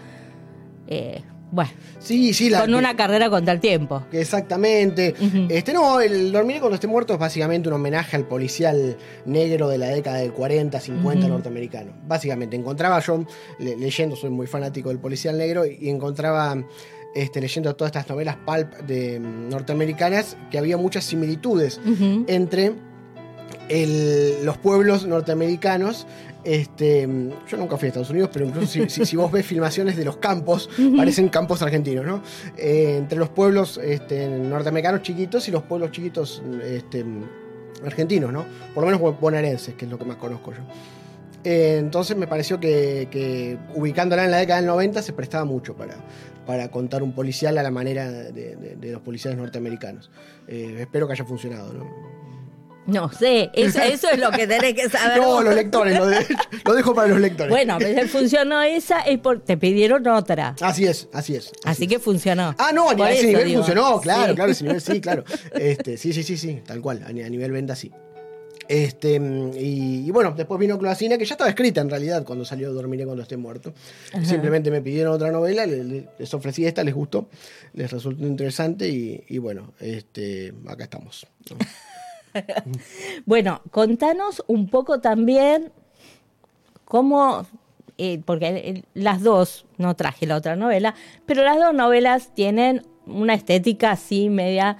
Eh, 0.87 1.21
bueno, 1.51 1.71
sí, 1.99 2.33
sí, 2.33 2.49
la, 2.49 2.61
con 2.61 2.73
una 2.73 2.95
carrera 2.95 3.29
contra 3.29 3.53
el 3.53 3.59
tiempo. 3.59 4.03
Exactamente. 4.11 5.13
Este 5.49 5.73
no, 5.73 5.99
el 6.01 6.31
Dormiré 6.31 6.59
cuando 6.59 6.75
esté 6.75 6.87
muerto 6.87 7.13
es 7.13 7.19
básicamente 7.19 7.69
un 7.69 7.75
homenaje 7.75 8.15
al 8.17 8.25
policial 8.27 8.97
negro 9.25 9.69
de 9.69 9.77
la 9.77 9.87
década 9.87 10.17
del 10.17 10.33
40, 10.33 10.79
50 10.79 11.19
Ujú. 11.25 11.33
norteamericano. 11.33 11.91
Básicamente, 12.07 12.55
encontraba 12.55 12.99
yo 12.99 13.23
le- 13.59 13.77
leyendo, 13.77 14.15
soy 14.15 14.29
muy 14.29 14.47
fanático 14.47 14.89
del 14.89 14.99
policial 14.99 15.37
negro, 15.37 15.65
y 15.65 15.89
encontraba 15.89 16.55
este, 17.15 17.39
leyendo 17.41 17.75
todas 17.75 17.89
estas 17.91 18.09
novelas 18.09 18.35
pulp 18.45 18.73
de 18.85 19.19
mm, 19.19 19.49
norteamericanas 19.49 20.37
que 20.51 20.57
había 20.59 20.77
muchas 20.77 21.03
similitudes 21.05 21.79
entre 22.27 22.73
el- 23.69 24.43
los 24.45 24.57
pueblos 24.57 25.05
norteamericanos. 25.05 26.07
Este, 26.43 27.01
yo 27.49 27.57
nunca 27.57 27.75
fui 27.77 27.87
a 27.87 27.89
Estados 27.89 28.09
Unidos, 28.09 28.29
pero 28.31 28.45
incluso 28.45 28.67
si, 28.67 28.87
si- 28.89 29.05
si 29.05 29.15
vos 29.17 29.29
ves 29.31 29.45
filmaciones 29.45 29.97
de 29.97 30.05
los 30.05 30.17
campos, 30.17 30.69
parecen 30.97 31.27
campos 31.29 31.61
argentinos, 31.61 32.05
¿no? 32.05 32.21
Eh, 32.57 32.95
entre 32.97 33.17
los 33.19 33.29
pueblos 33.29 33.77
este, 33.83 34.27
norteamericanos 34.29 35.01
chiquitos 35.01 35.47
y 35.49 35.51
los 35.51 35.63
pueblos 35.63 35.91
chiquitos 35.91 36.41
este, 36.63 37.03
argentinos, 37.85 38.31
¿no? 38.31 38.45
Por 38.73 38.85
lo 38.85 38.91
menos 38.97 39.19
bonaerenses, 39.19 39.75
que 39.75 39.85
es 39.85 39.91
lo 39.91 39.97
que 39.99 40.05
más 40.05 40.17
conozco 40.17 40.51
yo. 40.53 40.59
Eh, 41.43 41.77
entonces 41.79 42.15
me 42.17 42.27
pareció 42.27 42.59
que, 42.59 43.07
que 43.11 43.57
ubicándola 43.75 44.23
en 44.25 44.31
la 44.31 44.37
década 44.37 44.59
del 44.59 44.67
90 44.67 45.01
se 45.01 45.13
prestaba 45.13 45.43
mucho 45.45 45.75
para, 45.75 45.95
para 46.45 46.69
contar 46.71 47.03
un 47.03 47.13
policial 47.13 47.57
a 47.57 47.63
la 47.63 47.71
manera 47.71 48.09
de, 48.09 48.55
de- 48.55 48.75
de 48.75 48.91
los 48.91 49.01
policiales 49.01 49.37
norteamericanos. 49.37 50.09
Eh, 50.47 50.77
espero 50.79 51.07
que 51.07 51.13
haya 51.13 51.25
funcionado, 51.25 51.73
¿no? 51.73 51.85
No 52.87 53.11
sé, 53.11 53.49
eso, 53.53 53.79
eso 53.81 54.09
es 54.09 54.17
lo 54.19 54.31
que 54.31 54.47
tenés 54.47 54.73
que 54.73 54.89
saber. 54.89 55.17
No, 55.21 55.41
los 55.43 55.53
lectores, 55.53 55.97
lo, 55.97 56.05
de- 56.07 56.25
lo 56.65 56.73
dejo 56.73 56.95
para 56.95 57.09
los 57.09 57.19
lectores. 57.19 57.49
Bueno, 57.51 57.73
a 57.73 57.77
veces 57.77 58.09
funcionó 58.09 58.61
esa 58.63 59.09
y 59.09 59.17
por, 59.17 59.41
te 59.41 59.57
pidieron 59.57 60.07
otra. 60.07 60.55
Así 60.61 60.85
es, 60.85 61.07
así 61.13 61.35
es. 61.35 61.51
Así 61.65 61.87
que 61.87 61.99
funcionó. 61.99 62.55
Ah, 62.57 62.71
no, 62.73 62.89
a, 62.89 62.93
ese 63.11 63.19
eso 63.19 63.27
nivel 63.27 63.45
digo, 63.45 63.59
funcionó, 63.63 63.99
claro, 64.01 64.29
sí. 64.29 64.35
claro, 64.35 64.51
ese 64.51 64.63
nivel 64.63 64.81
sí, 64.81 65.01
claro. 65.01 65.23
Este, 65.53 65.97
sí, 65.97 66.13
sí, 66.13 66.23
sí, 66.23 66.37
sí, 66.37 66.61
tal 66.65 66.81
cual, 66.81 67.03
a, 67.05 67.11
ni- 67.11 67.21
a 67.23 67.29
nivel 67.29 67.51
venta 67.51 67.75
sí. 67.75 67.91
Este, 68.69 69.17
mm, 69.19 69.51
y, 69.57 70.07
y 70.07 70.11
bueno, 70.11 70.33
después 70.35 70.59
vino 70.59 70.77
Cloacina, 70.77 71.17
que 71.17 71.23
ya 71.25 71.35
estaba 71.35 71.49
escrita 71.49 71.79
en 71.81 71.89
realidad 71.89 72.25
cuando 72.25 72.43
salió 72.43 72.73
Dormiré 72.73 73.05
cuando 73.05 73.23
esté 73.23 73.37
muerto. 73.37 73.73
Simplemente 74.25 74.71
me 74.71 74.81
pidieron 74.81 75.13
otra 75.13 75.31
novela, 75.31 75.65
le- 75.65 75.83
le- 75.85 76.07
les 76.19 76.33
ofrecí 76.33 76.65
esta, 76.65 76.83
les 76.83 76.93
gustó, 76.93 77.29
les 77.73 77.89
resultó 77.91 78.25
interesante 78.25 78.89
y, 78.89 79.23
y 79.29 79.37
bueno, 79.37 79.73
este, 79.79 80.53
acá 80.67 80.83
estamos. 80.85 81.25
¿no? 81.49 81.57
Bueno, 83.25 83.61
contanos 83.71 84.43
un 84.47 84.69
poco 84.69 84.99
también 84.99 85.71
cómo, 86.85 87.45
eh, 87.97 88.21
porque 88.25 88.47
eh, 88.47 88.83
las 88.93 89.21
dos, 89.21 89.65
no 89.77 89.95
traje 89.95 90.25
la 90.25 90.35
otra 90.35 90.55
novela, 90.55 90.95
pero 91.25 91.43
las 91.43 91.57
dos 91.57 91.73
novelas 91.73 92.33
tienen 92.33 92.85
una 93.05 93.33
estética 93.33 93.91
así 93.91 94.29
media 94.29 94.77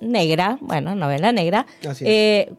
negra, 0.00 0.58
bueno, 0.60 0.94
novela 0.94 1.32
negra. 1.32 1.66
Así 1.88 2.04
es. 2.04 2.10
Eh, 2.10 2.52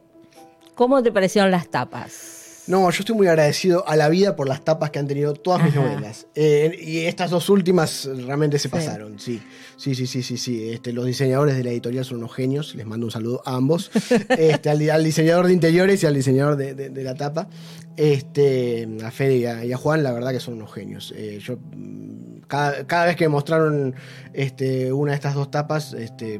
¿Cómo 0.75 1.03
te 1.03 1.11
parecieron 1.11 1.51
las 1.51 1.69
tapas? 1.69 2.40
No, 2.71 2.89
yo 2.89 2.99
estoy 3.01 3.15
muy 3.15 3.27
agradecido 3.27 3.87
a 3.87 3.95
la 3.97 4.07
vida 4.07 4.35
por 4.37 4.47
las 4.47 4.63
tapas 4.63 4.89
que 4.91 4.99
han 4.99 5.07
tenido 5.07 5.33
todas 5.33 5.61
mis 5.63 5.75
Ajá. 5.75 5.83
novelas. 5.83 6.25
Eh, 6.35 6.77
y 6.81 6.99
estas 6.99 7.29
dos 7.29 7.49
últimas 7.49 8.05
realmente 8.25 8.57
se 8.59 8.69
Sí. 8.69 8.69
pasaron, 8.69 9.19
sí. 9.19 9.41
Sí, 9.77 9.93
sí, 9.93 10.07
sí, 10.07 10.23
sí, 10.23 10.37
sí. 10.37 10.69
Este, 10.71 10.93
los 10.93 11.05
diseñadores 11.05 11.57
de 11.57 11.63
la 11.65 11.71
editorial 11.71 12.05
son 12.05 12.19
unos 12.19 12.33
genios. 12.33 12.73
Les 12.75 12.85
mando 12.85 13.05
un 13.07 13.11
saludo 13.11 13.41
a 13.45 13.55
ambos. 13.55 13.91
Este, 14.29 14.69
al, 14.69 14.89
al 14.89 15.03
diseñador 15.03 15.47
de 15.47 15.53
interiores 15.53 16.01
y 16.01 16.05
al 16.05 16.13
diseñador 16.15 16.55
de, 16.55 16.73
de- 16.73 16.89
de 16.89 17.03
la 17.03 17.13
tapa. 17.15 17.49
Este, 17.97 18.87
a 19.03 19.11
Fede 19.11 19.37
y 19.37 19.45
a, 19.45 19.65
y 19.65 19.73
a 19.73 19.77
Juan, 19.77 20.01
la 20.01 20.11
verdad 20.13 20.31
que 20.31 20.39
son 20.39 20.53
unos 20.55 20.73
genios. 20.73 21.13
Eh, 21.15 21.39
yo, 21.43 21.57
mm, 21.57 22.41
cada, 22.47 22.87
cada 22.87 23.05
vez 23.05 23.15
que 23.17 23.27
mostraron 23.27 23.95
este, 24.33 24.93
una 24.93 25.11
de 25.11 25.15
estas 25.15 25.35
dos 25.35 25.51
tapas, 25.51 25.93
este, 25.93 26.39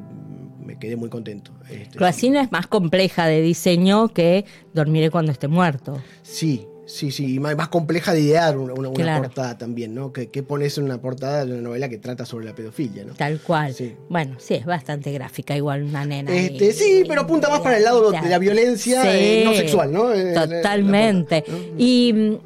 me 0.74 0.80
quedé 0.80 0.96
muy 0.96 1.10
contento. 1.10 1.52
Este, 1.70 1.98
Cloacina 1.98 2.42
es 2.42 2.52
más 2.52 2.68
compleja 2.68 3.28
de 3.28 3.42
diseño 3.42 4.10
que 4.10 4.46
Dormiré 4.74 5.10
cuando 5.10 5.32
esté 5.32 5.48
muerto. 5.48 6.02
Sí, 6.24 6.66
sí, 6.86 7.12
sí, 7.12 7.36
y 7.36 7.40
más, 7.40 7.56
más 7.58 7.68
compleja 7.70 8.14
de 8.14 8.22
idear 8.22 8.58
una, 8.58 8.74
una- 8.74 9.18
portada 9.18 9.58
también, 9.58 9.94
¿no? 9.96 10.12
¿Qué, 10.14 10.30
qué 10.30 10.44
pones 10.44 10.78
en 10.78 10.86
una 10.86 11.00
portada 11.02 11.46
de 11.46 11.54
una 11.54 11.62
novela 11.62 11.90
que 11.90 11.98
trata 11.98 12.26
sobre 12.26 12.46
la 12.46 12.56
pedofilia, 12.56 13.04
¿no? 13.06 13.14
Tal 13.14 13.40
cual. 13.40 13.74
Sí. 13.74 13.96
Bueno, 14.10 14.36
sí, 14.40 14.56
es 14.56 14.66
bastante 14.66 15.12
gráfica, 15.12 15.56
igual 15.56 15.84
una 15.84 16.06
nena. 16.06 16.34
Este, 16.36 16.68
y- 16.70 16.74
sí, 16.74 17.04
pero 17.08 17.22
apunta 17.22 17.50
más 17.50 17.60
para 17.62 17.78
el 17.78 17.84
lado 17.84 18.12
de 18.12 18.30
la 18.30 18.40
violencia 18.40 19.02
eh, 19.14 19.44
no 19.46 19.54
sexual, 19.54 19.92
¿no? 19.92 20.14
Eh, 20.14 20.34
Totalmente. 20.34 21.44
¿no? 21.48 21.58
Y 21.78 22.14
mm, 22.14 22.38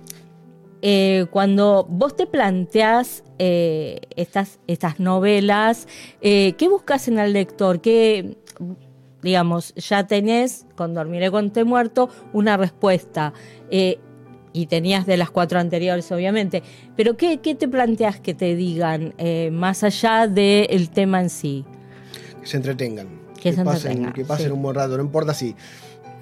eh, 0.88 1.26
cuando 1.32 1.88
vos 1.90 2.16
te 2.16 2.28
planteás 2.28 3.24
eh, 3.40 4.02
estas, 4.16 4.60
estas 4.68 5.00
novelas, 5.00 5.88
eh, 6.22 6.54
¿qué 6.60 6.70
buscas 6.70 7.08
en 7.08 7.18
el 7.18 7.34
lector? 7.34 7.82
¿Qué, 7.82 8.38
digamos, 9.24 9.74
ya 9.74 10.06
tenés, 10.06 10.68
con 10.76 10.94
Dormiré 10.94 11.32
con 11.32 11.50
Te 11.50 11.64
Muerto, 11.64 12.10
una 12.34 12.56
respuesta? 12.56 13.34
eh, 13.72 13.98
y 14.54 14.68
tenías 14.68 15.06
de 15.06 15.18
las 15.18 15.32
cuatro 15.32 15.60
anteriores, 15.60 16.10
obviamente. 16.12 16.64
Pero 16.96 17.18
¿qué, 17.18 17.40
qué 17.40 17.56
te 17.56 17.68
planteas 17.68 18.22
que 18.22 18.34
te 18.34 18.56
digan 18.56 19.14
eh, 19.18 19.50
más 19.52 19.84
allá 19.84 20.28
del 20.28 20.90
tema 20.92 21.20
en 21.20 21.30
sí? 21.30 21.66
Que 22.42 22.48
se 22.48 22.58
entretengan. 22.58 23.08
Que 23.42 23.52
se 23.52 23.66
pasen, 23.66 23.92
entretengan, 23.92 24.14
que 24.14 24.24
pasen 24.24 24.46
sí. 24.46 24.52
un 24.54 24.62
buen 24.62 24.76
rato. 24.76 24.96
No 24.96 25.04
importa 25.04 25.34
si, 25.34 25.56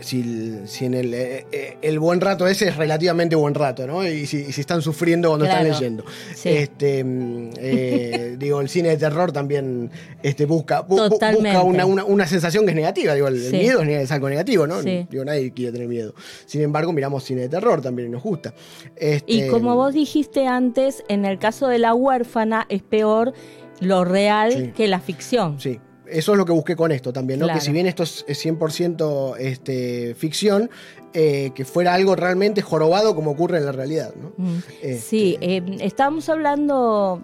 si, 0.03 0.21
el- 0.21 0.61
si 0.67 0.85
en 0.85 0.93
el, 0.93 1.13
eh, 1.13 1.45
eh, 1.51 1.77
el 1.81 1.97
buen 1.99 2.21
rato 2.21 2.45
ese 2.47 2.67
es 2.67 2.75
relativamente 2.75 3.35
buen 3.35 3.53
rato, 3.55 3.87
¿no? 3.87 4.05
Y 4.07 4.25
si, 4.25 4.37
y 4.37 4.51
si 4.51 4.61
están 4.61 4.81
sufriendo 4.81 5.29
cuando 5.29 5.45
Claro. 5.45 5.61
están 5.65 5.79
leyendo. 5.79 6.05
Sí. 6.35 6.49
Este, 6.49 7.03
mm, 7.03 7.49
eh, 7.57 8.35
digo, 8.39 8.61
el 8.61 8.69
cine 8.69 8.89
de 8.89 8.97
terror 8.97 9.31
también 9.31 9.89
este, 10.21 10.45
busca, 10.45 10.85
bu- 10.87 11.09
busca 11.09 11.31
una, 11.63 11.85
una- 11.85 12.03
una 12.05 12.27
sensación 12.27 12.65
que 12.65 12.71
es 12.71 12.75
negativa. 12.75 13.13
Digo, 13.15 13.27
el, 13.27 13.51
miedo 13.51 13.81
es, 13.81 14.11
algo 14.11 14.29
negativo, 14.29 14.67
¿no? 14.67 14.81
Sí. 14.81 15.07
Digo, 15.09 15.25
nadie 15.25 15.51
quiere 15.51 15.71
tener 15.71 15.87
miedo. 15.87 16.13
Sin 16.45 16.61
embargo, 16.61 16.91
miramos 16.93 17.23
cine 17.23 17.41
de 17.41 17.49
terror 17.49 17.81
también 17.81 18.09
y 18.09 18.11
nos 18.11 18.23
gusta. 18.23 18.53
Este, 18.95 19.31
Y 19.31 19.47
como 19.47 19.75
vos 19.75 19.93
dijiste 19.93 20.45
antes, 20.47 21.03
en 21.07 21.25
el 21.25 21.39
caso 21.39 21.67
de 21.67 21.79
la 21.79 21.93
huérfana 21.93 22.65
es 22.69 22.83
peor 22.83 23.33
lo 23.79 24.05
real 24.05 24.73
que 24.75 24.87
la 24.87 24.99
ficción. 24.99 25.59
Sí, 25.59 25.79
eso 26.07 26.31
es 26.33 26.37
lo 26.37 26.45
que 26.45 26.51
busqué 26.51 26.75
con 26.75 26.91
esto 26.91 27.11
también, 27.13 27.39
¿no? 27.39 27.45
Claro. 27.45 27.59
Que 27.59 27.65
si 27.65 27.71
bien 27.71 27.87
esto 27.87 28.03
es 28.03 28.25
es 28.27 28.45
100% 28.45 29.35
este, 29.39 30.15
ficción, 30.15 30.69
eh, 31.13 31.51
que 31.55 31.65
fuera 31.65 31.93
algo 31.93 32.15
realmente 32.15 32.61
jorobado 32.61 33.15
como 33.15 33.31
ocurre 33.31 33.57
en 33.59 33.65
la 33.65 33.71
realidad, 33.71 34.13
¿no? 34.15 34.33
Mm. 34.37 34.57
Este, 34.81 34.99
Sí, 34.99 35.37
eh, 35.41 35.61
estábamos 35.81 36.27
hablando 36.29 37.21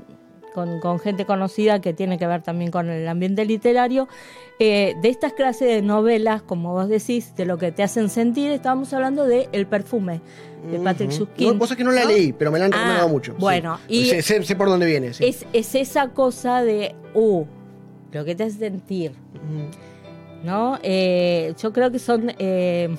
con, 0.53 0.79
con 0.79 0.99
gente 0.99 1.25
conocida 1.25 1.79
que 1.79 1.93
tiene 1.93 2.17
que 2.17 2.25
ver 2.27 2.41
también 2.41 2.71
con 2.71 2.89
el 2.89 3.07
ambiente 3.07 3.45
literario, 3.45 4.07
eh, 4.59 4.93
de 5.01 5.09
estas 5.09 5.33
clases 5.33 5.67
de 5.67 5.81
novelas, 5.81 6.41
como 6.41 6.73
vos 6.73 6.89
decís, 6.89 7.35
de 7.35 7.45
lo 7.45 7.57
que 7.57 7.71
te 7.71 7.81
hacen 7.83 8.09
sentir, 8.09 8.51
estábamos 8.51 8.91
hablando 8.93 9.25
de 9.25 9.47
El 9.53 9.67
perfume, 9.67 10.21
de 10.69 10.79
Patrick. 10.79 11.11
No, 11.39 11.53
vos 11.53 11.69
sabés 11.69 11.77
que 11.77 11.83
no 11.85 11.91
la 11.91 12.03
leí, 12.03 12.33
pero 12.33 12.51
me 12.51 12.59
la 12.59 12.65
han 12.65 12.73
Ah, 12.73 12.77
recomendado 12.77 13.09
mucho. 13.09 13.31
sí. 13.33 13.37
bueno, 13.39 13.79
y- 13.87 14.05
sé, 14.05 14.21
sé- 14.21 14.43
sé 14.43 14.55
por 14.55 14.67
dónde 14.67 14.85
viene, 14.85 15.13
sí. 15.13 15.23
es, 15.25 15.45
es 15.53 15.75
esa 15.75 16.09
cosa 16.09 16.61
de, 16.63 16.93
uh, 17.13 17.45
lo 18.11 18.25
que 18.25 18.35
te 18.35 18.43
hace 18.43 18.57
sentir. 18.57 19.13
¿no? 20.43 20.79
Eh, 20.83 21.53
yo 21.61 21.73
creo 21.73 21.91
que 21.91 21.99
son 21.99 22.33
eh, 22.39 22.89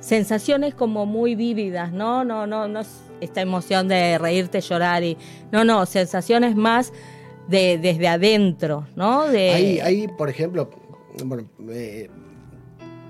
sensaciones 0.00 0.74
como 0.74 1.06
muy 1.06 1.34
vívidas, 1.34 1.92
¿no? 1.92 2.24
No, 2.24 2.46
no, 2.46 2.68
no 2.68 2.80
es 2.80 3.02
esta 3.20 3.40
emoción 3.40 3.88
de 3.88 4.18
reírte, 4.18 4.60
llorar 4.60 5.02
y 5.02 5.16
no, 5.52 5.64
no, 5.64 5.86
sensaciones 5.86 6.56
más 6.56 6.92
de 7.48 7.78
desde 7.78 8.08
adentro, 8.08 8.86
¿no? 8.96 9.26
De 9.26 9.50
Ahí, 9.50 9.80
ahí, 9.80 10.08
por 10.08 10.28
ejemplo, 10.28 10.70
bueno, 11.24 11.48
eh, 11.70 12.10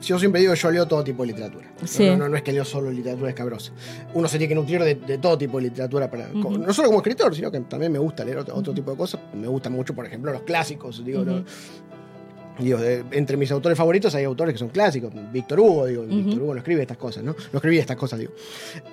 yo 0.04 0.18
siempre 0.18 0.40
digo 0.40 0.52
que 0.54 0.58
yo 0.60 0.70
leo 0.70 0.86
todo 0.86 1.02
tipo 1.02 1.22
de 1.22 1.28
literatura. 1.28 1.72
No, 1.80 1.86
Sí. 1.86 2.06
No, 2.06 2.16
no, 2.16 2.28
no 2.28 2.36
es 2.36 2.42
que 2.42 2.52
leo 2.52 2.64
solo 2.64 2.90
literatura 2.90 3.30
escabrosa. 3.30 3.72
Uno 4.14 4.28
se 4.28 4.38
tiene 4.38 4.48
que 4.48 4.54
nutrir 4.54 4.82
de, 4.82 4.94
de 4.94 5.18
todo 5.18 5.36
tipo 5.38 5.58
de 5.58 5.64
literatura, 5.64 6.10
para, 6.10 6.28
no 6.28 6.72
solo 6.72 6.88
como 6.88 6.98
escritor, 6.98 7.34
sino 7.34 7.50
que 7.50 7.60
también 7.60 7.92
me 7.92 7.98
gusta 7.98 8.24
leer 8.24 8.38
otro, 8.38 8.54
otro 8.54 8.72
tipo 8.74 8.90
de 8.90 8.96
cosas. 8.96 9.20
Me 9.34 9.46
gustan 9.46 9.72
mucho, 9.72 9.94
por 9.94 10.06
ejemplo, 10.06 10.32
los 10.32 10.42
clásicos. 10.42 11.04
Digo. 11.04 11.24
Digo, 12.58 12.78
de- 12.78 13.02
entre 13.10 13.36
mis 13.36 13.50
autores 13.50 13.76
favoritos 13.76 14.14
hay 14.14 14.22
autores 14.24 14.52
que 14.54 14.58
son 14.58 14.68
clásicos. 14.68 15.12
Víctor 15.32 15.58
Hugo, 15.58 15.86
digo, 15.86 16.02
Víctor 16.04 16.40
Hugo 16.42 16.52
no 16.54 16.58
escribe 16.58 16.82
estas 16.82 16.96
cosas, 16.96 17.24
¿no? 17.24 17.32
No 17.52 17.56
escribía 17.58 17.80
estas 17.80 17.96
cosas, 17.96 18.20
digo. 18.20 18.32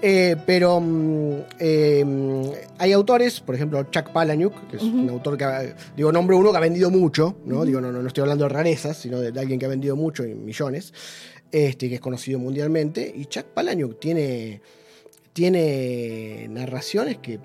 Eh, 0.02 0.36
pero 0.48 0.80
mm, 0.82 1.34
eh, 1.60 2.06
hay 2.80 2.92
autores, 2.92 3.40
por 3.40 3.54
ejemplo, 3.54 3.84
Chuck 3.92 4.10
Palahniuk, 4.12 4.68
que 4.68 4.78
es 4.78 4.84
un 4.84 5.08
autor 5.10 5.38
que, 5.38 5.44
ha- 5.44 5.76
digo, 5.96 6.12
nombre 6.12 6.36
uno 6.36 6.52
que 6.52 6.58
ha 6.58 6.62
vendido 6.62 6.90
mucho, 6.90 7.38
¿no? 7.46 7.64
Digo, 7.64 7.80
no, 7.80 7.92
no, 7.92 8.02
no 8.02 8.08
estoy 8.08 8.22
hablando 8.24 8.46
de 8.46 8.50
rarezas, 8.50 8.98
sino 8.98 9.20
de, 9.20 9.32
de 9.32 9.40
alguien 9.40 9.60
que 9.60 9.66
ha 9.68 9.70
vendido 9.70 9.96
mucho 9.96 10.26
y 10.26 10.34
millones, 10.34 10.92
este, 11.52 11.88
que 11.88 11.96
es 11.96 12.02
conocido 12.02 12.40
mundialmente. 12.40 13.14
Y 13.16 13.26
Chuck 13.26 13.46
Palahniuk 13.46 14.00
tiene, 14.00 14.62
tiene 15.34 16.48
narraciones 16.50 17.18
que 17.20 17.40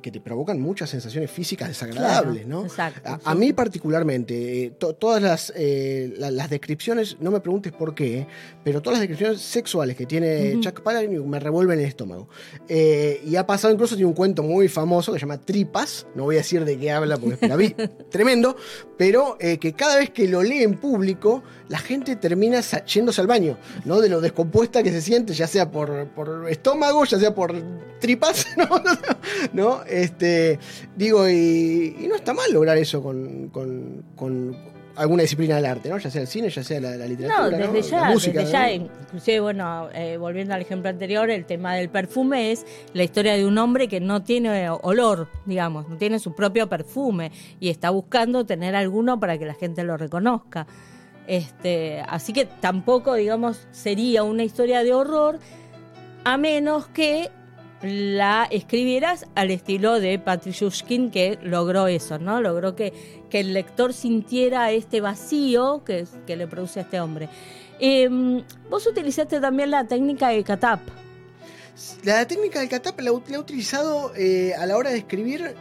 que 0.00 0.10
te 0.10 0.20
provocan 0.20 0.60
muchas 0.60 0.90
sensaciones 0.90 1.30
físicas 1.30 1.68
desagradables, 1.68 2.44
Claro, 2.44 2.60
¿no? 2.60 2.64
exacto, 2.66 3.18
a, 3.24 3.34
mí 3.34 3.52
particularmente, 3.52 4.64
eh, 4.64 4.70
to- 4.78 4.94
todas 4.94 5.22
las, 5.22 5.52
eh, 5.56 6.12
la- 6.18 6.30
las 6.30 6.50
descripciones, 6.50 7.16
no 7.20 7.30
me 7.30 7.40
preguntes 7.40 7.72
por 7.72 7.94
qué, 7.94 8.26
pero 8.64 8.80
todas 8.82 8.98
las 8.98 9.08
descripciones 9.08 9.40
sexuales 9.40 9.96
que 9.96 10.06
tiene. 10.06 10.58
Chuck 10.60 10.80
Palahniuk 10.82 11.24
me 11.26 11.40
revuelven 11.40 11.78
el 11.80 11.86
estómago. 11.86 12.28
Eh, 12.68 13.20
y 13.24 13.36
ha 13.36 13.46
pasado, 13.46 13.72
incluso 13.72 13.94
tiene 13.96 14.08
un 14.08 14.14
cuento 14.14 14.42
muy 14.42 14.68
famoso 14.68 15.12
que 15.12 15.18
se 15.18 15.24
llama 15.26 15.38
Tripas, 15.38 16.06
no 16.14 16.24
voy 16.24 16.36
a 16.36 16.38
decir 16.38 16.64
de 16.64 16.78
qué 16.78 16.90
habla 16.90 17.16
porque 17.16 17.48
la 17.48 17.56
vi, 17.56 17.74
tremendo, 18.10 18.56
pero 18.96 19.36
eh, 19.40 19.58
que 19.58 19.72
cada 19.72 19.96
vez 19.96 20.10
que 20.10 20.28
lo 20.28 20.42
lee 20.42 20.62
en 20.62 20.74
público, 20.74 21.42
la 21.68 21.78
gente 21.78 22.16
termina 22.16 22.60
yéndose 22.60 23.20
al 23.20 23.26
baño, 23.26 23.58
¿no? 23.84 24.00
De 24.00 24.08
lo 24.08 24.20
descompuesta 24.20 24.82
que 24.82 24.90
se 24.90 25.00
siente, 25.02 25.32
ya 25.34 25.46
sea 25.46 25.70
por, 25.70 26.08
por 26.08 26.46
estómago, 26.48 27.04
ya 27.04 27.18
sea 27.18 27.34
por 27.34 27.54
tripas, 28.00 28.46
¿no? 28.56 28.68
¿No? 29.52 29.80
Este, 29.88 30.58
digo, 30.96 31.28
y, 31.28 31.96
y 32.00 32.06
no 32.08 32.14
está 32.14 32.34
mal 32.34 32.52
lograr 32.52 32.76
eso 32.78 33.02
con, 33.02 33.48
con- 33.48 34.04
con 34.16 34.56
alguna 34.96 35.22
disciplina 35.22 35.54
del 35.56 35.66
arte, 35.66 35.88
¿no? 35.88 35.98
Ya 35.98 36.10
sea 36.10 36.20
el 36.22 36.26
cine, 36.26 36.50
ya 36.50 36.64
sea 36.64 36.80
la, 36.80 36.96
la 36.96 37.06
literatura, 37.06 37.56
No, 37.56 37.66
¿no? 37.66 37.72
desde 37.72 37.90
ya, 37.90 38.00
la 38.00 38.10
música. 38.10 38.40
desde 38.40 38.52
ya, 38.52 38.72
inclusive, 38.72 39.38
bueno, 39.40 39.88
eh, 39.94 40.16
volviendo 40.16 40.54
al 40.54 40.60
ejemplo 40.60 40.90
anterior, 40.90 41.30
el 41.30 41.44
tema 41.46 41.76
del 41.76 41.88
perfume 41.88 42.50
es 42.50 42.66
la 42.94 43.04
historia 43.04 43.34
de 43.36 43.46
un 43.46 43.56
hombre 43.58 43.86
que 43.86 44.00
no 44.00 44.24
tiene 44.24 44.68
olor, 44.70 45.28
digamos, 45.46 45.88
no 45.88 45.96
tiene 45.98 46.18
su 46.18 46.34
propio 46.34 46.68
perfume 46.68 47.30
y 47.60 47.68
está 47.68 47.90
buscando 47.90 48.44
tener 48.44 48.74
alguno 48.74 49.20
para 49.20 49.38
que 49.38 49.46
la 49.46 49.54
gente 49.54 49.84
lo 49.84 49.96
reconozca. 49.96 50.66
Este, 51.28 52.00
así 52.08 52.32
que 52.32 52.46
tampoco, 52.46 53.14
digamos, 53.14 53.68
sería 53.70 54.22
una 54.24 54.42
historia 54.44 54.82
de 54.82 54.94
horror, 54.94 55.38
a 56.24 56.36
menos 56.38 56.88
que 56.88 57.30
la 57.82 58.48
escribieras 58.50 59.26
al 59.34 59.50
estilo 59.50 60.00
de 60.00 60.18
Patrick 60.18 61.10
que 61.10 61.38
logró 61.42 61.86
eso, 61.86 62.18
¿no? 62.18 62.40
Logró 62.40 62.74
que, 62.74 62.92
que 63.30 63.40
el 63.40 63.54
lector 63.54 63.92
sintiera 63.92 64.70
este 64.72 65.00
vacío 65.00 65.84
que, 65.84 66.06
que 66.26 66.36
le 66.36 66.46
produce 66.46 66.80
a 66.80 66.82
este 66.82 67.00
hombre. 67.00 67.28
Em, 67.78 68.42
vos 68.68 68.86
utilizaste 68.86 69.40
también 69.40 69.70
la 69.70 69.86
técnica 69.86 70.28
de 70.28 70.42
Catap. 70.42 70.80
La 72.02 72.26
técnica 72.26 72.58
del 72.58 72.68
Catap 72.68 72.98
la, 73.00 73.10
he 73.10 73.38
utilizado 73.38 74.12
eh, 74.16 74.52
a 74.58 74.66
la 74.66 74.76
hora 74.76 74.90
de 74.90 74.98
escribir 74.98 75.54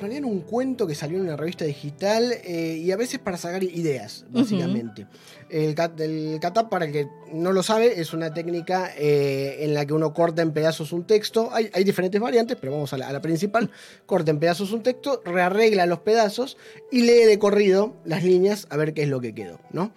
realidad 0.00 0.18
era 0.18 0.26
un 0.26 0.40
cuento 0.40 0.86
que 0.86 0.94
salió 0.94 1.18
en 1.18 1.24
una 1.24 1.36
revista 1.36 1.64
digital 1.64 2.32
eh, 2.44 2.80
y 2.82 2.90
a 2.90 2.96
veces 2.96 3.20
para 3.20 3.36
sacar 3.36 3.62
ideas, 3.62 4.24
básicamente. 4.30 5.06
El, 5.50 5.74
el 5.98 6.38
catap, 6.40 6.68
para 6.68 6.84
el 6.86 6.92
que 6.92 7.08
no 7.32 7.52
lo 7.52 7.62
sabe, 7.62 8.00
es 8.00 8.12
una 8.12 8.32
técnica 8.32 8.92
eh, 8.96 9.58
en 9.60 9.74
la 9.74 9.86
que 9.86 9.92
uno 9.92 10.12
corta 10.12 10.42
en 10.42 10.52
pedazos 10.52 10.92
un 10.92 11.04
texto. 11.04 11.50
Hay, 11.52 11.70
diferentes 11.84 12.20
variantes, 12.20 12.56
pero 12.60 12.72
vamos 12.72 12.92
a 12.92 12.98
la, 12.98 13.20
principal. 13.20 13.70
Corta 14.06 14.30
en 14.30 14.38
pedazos 14.38 14.72
un 14.72 14.82
texto, 14.82 15.22
rearregla 15.24 15.86
los 15.86 16.00
pedazos 16.00 16.56
y 16.90 17.02
lee 17.02 17.24
de 17.24 17.38
corrido 17.38 17.94
las 18.04 18.24
líneas 18.24 18.66
a 18.70 18.76
ver 18.76 18.94
qué 18.94 19.02
es 19.02 19.08
lo 19.08 19.20
que 19.20 19.34
quedó, 19.34 19.60
¿no? 19.72 19.92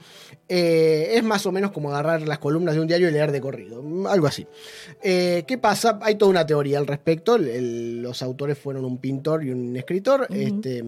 Eh, 0.49 1.13
es 1.13 1.23
más 1.23 1.45
o 1.45 1.51
menos 1.51 1.71
como 1.71 1.89
agarrar 1.89 2.21
las 2.27 2.39
columnas 2.39 2.75
de 2.75 2.81
un 2.81 2.87
diario 2.87 3.09
y 3.09 3.11
leer 3.11 3.31
de 3.31 3.41
corrido, 3.41 3.83
algo 4.07 4.27
así. 4.27 4.45
Eh, 5.01 5.43
¿Qué 5.47 5.57
pasa? 5.57 5.99
Hay 6.01 6.15
toda 6.15 6.31
una 6.31 6.45
teoría 6.45 6.77
al 6.79 6.87
respecto. 6.87 7.37
los 7.37 8.21
autores 8.21 8.57
fueron 8.57 8.85
un 8.85 8.97
pintor 8.97 9.43
y 9.43 9.51
un 9.51 9.75
escritor, 9.75 10.27
este, 10.29 10.83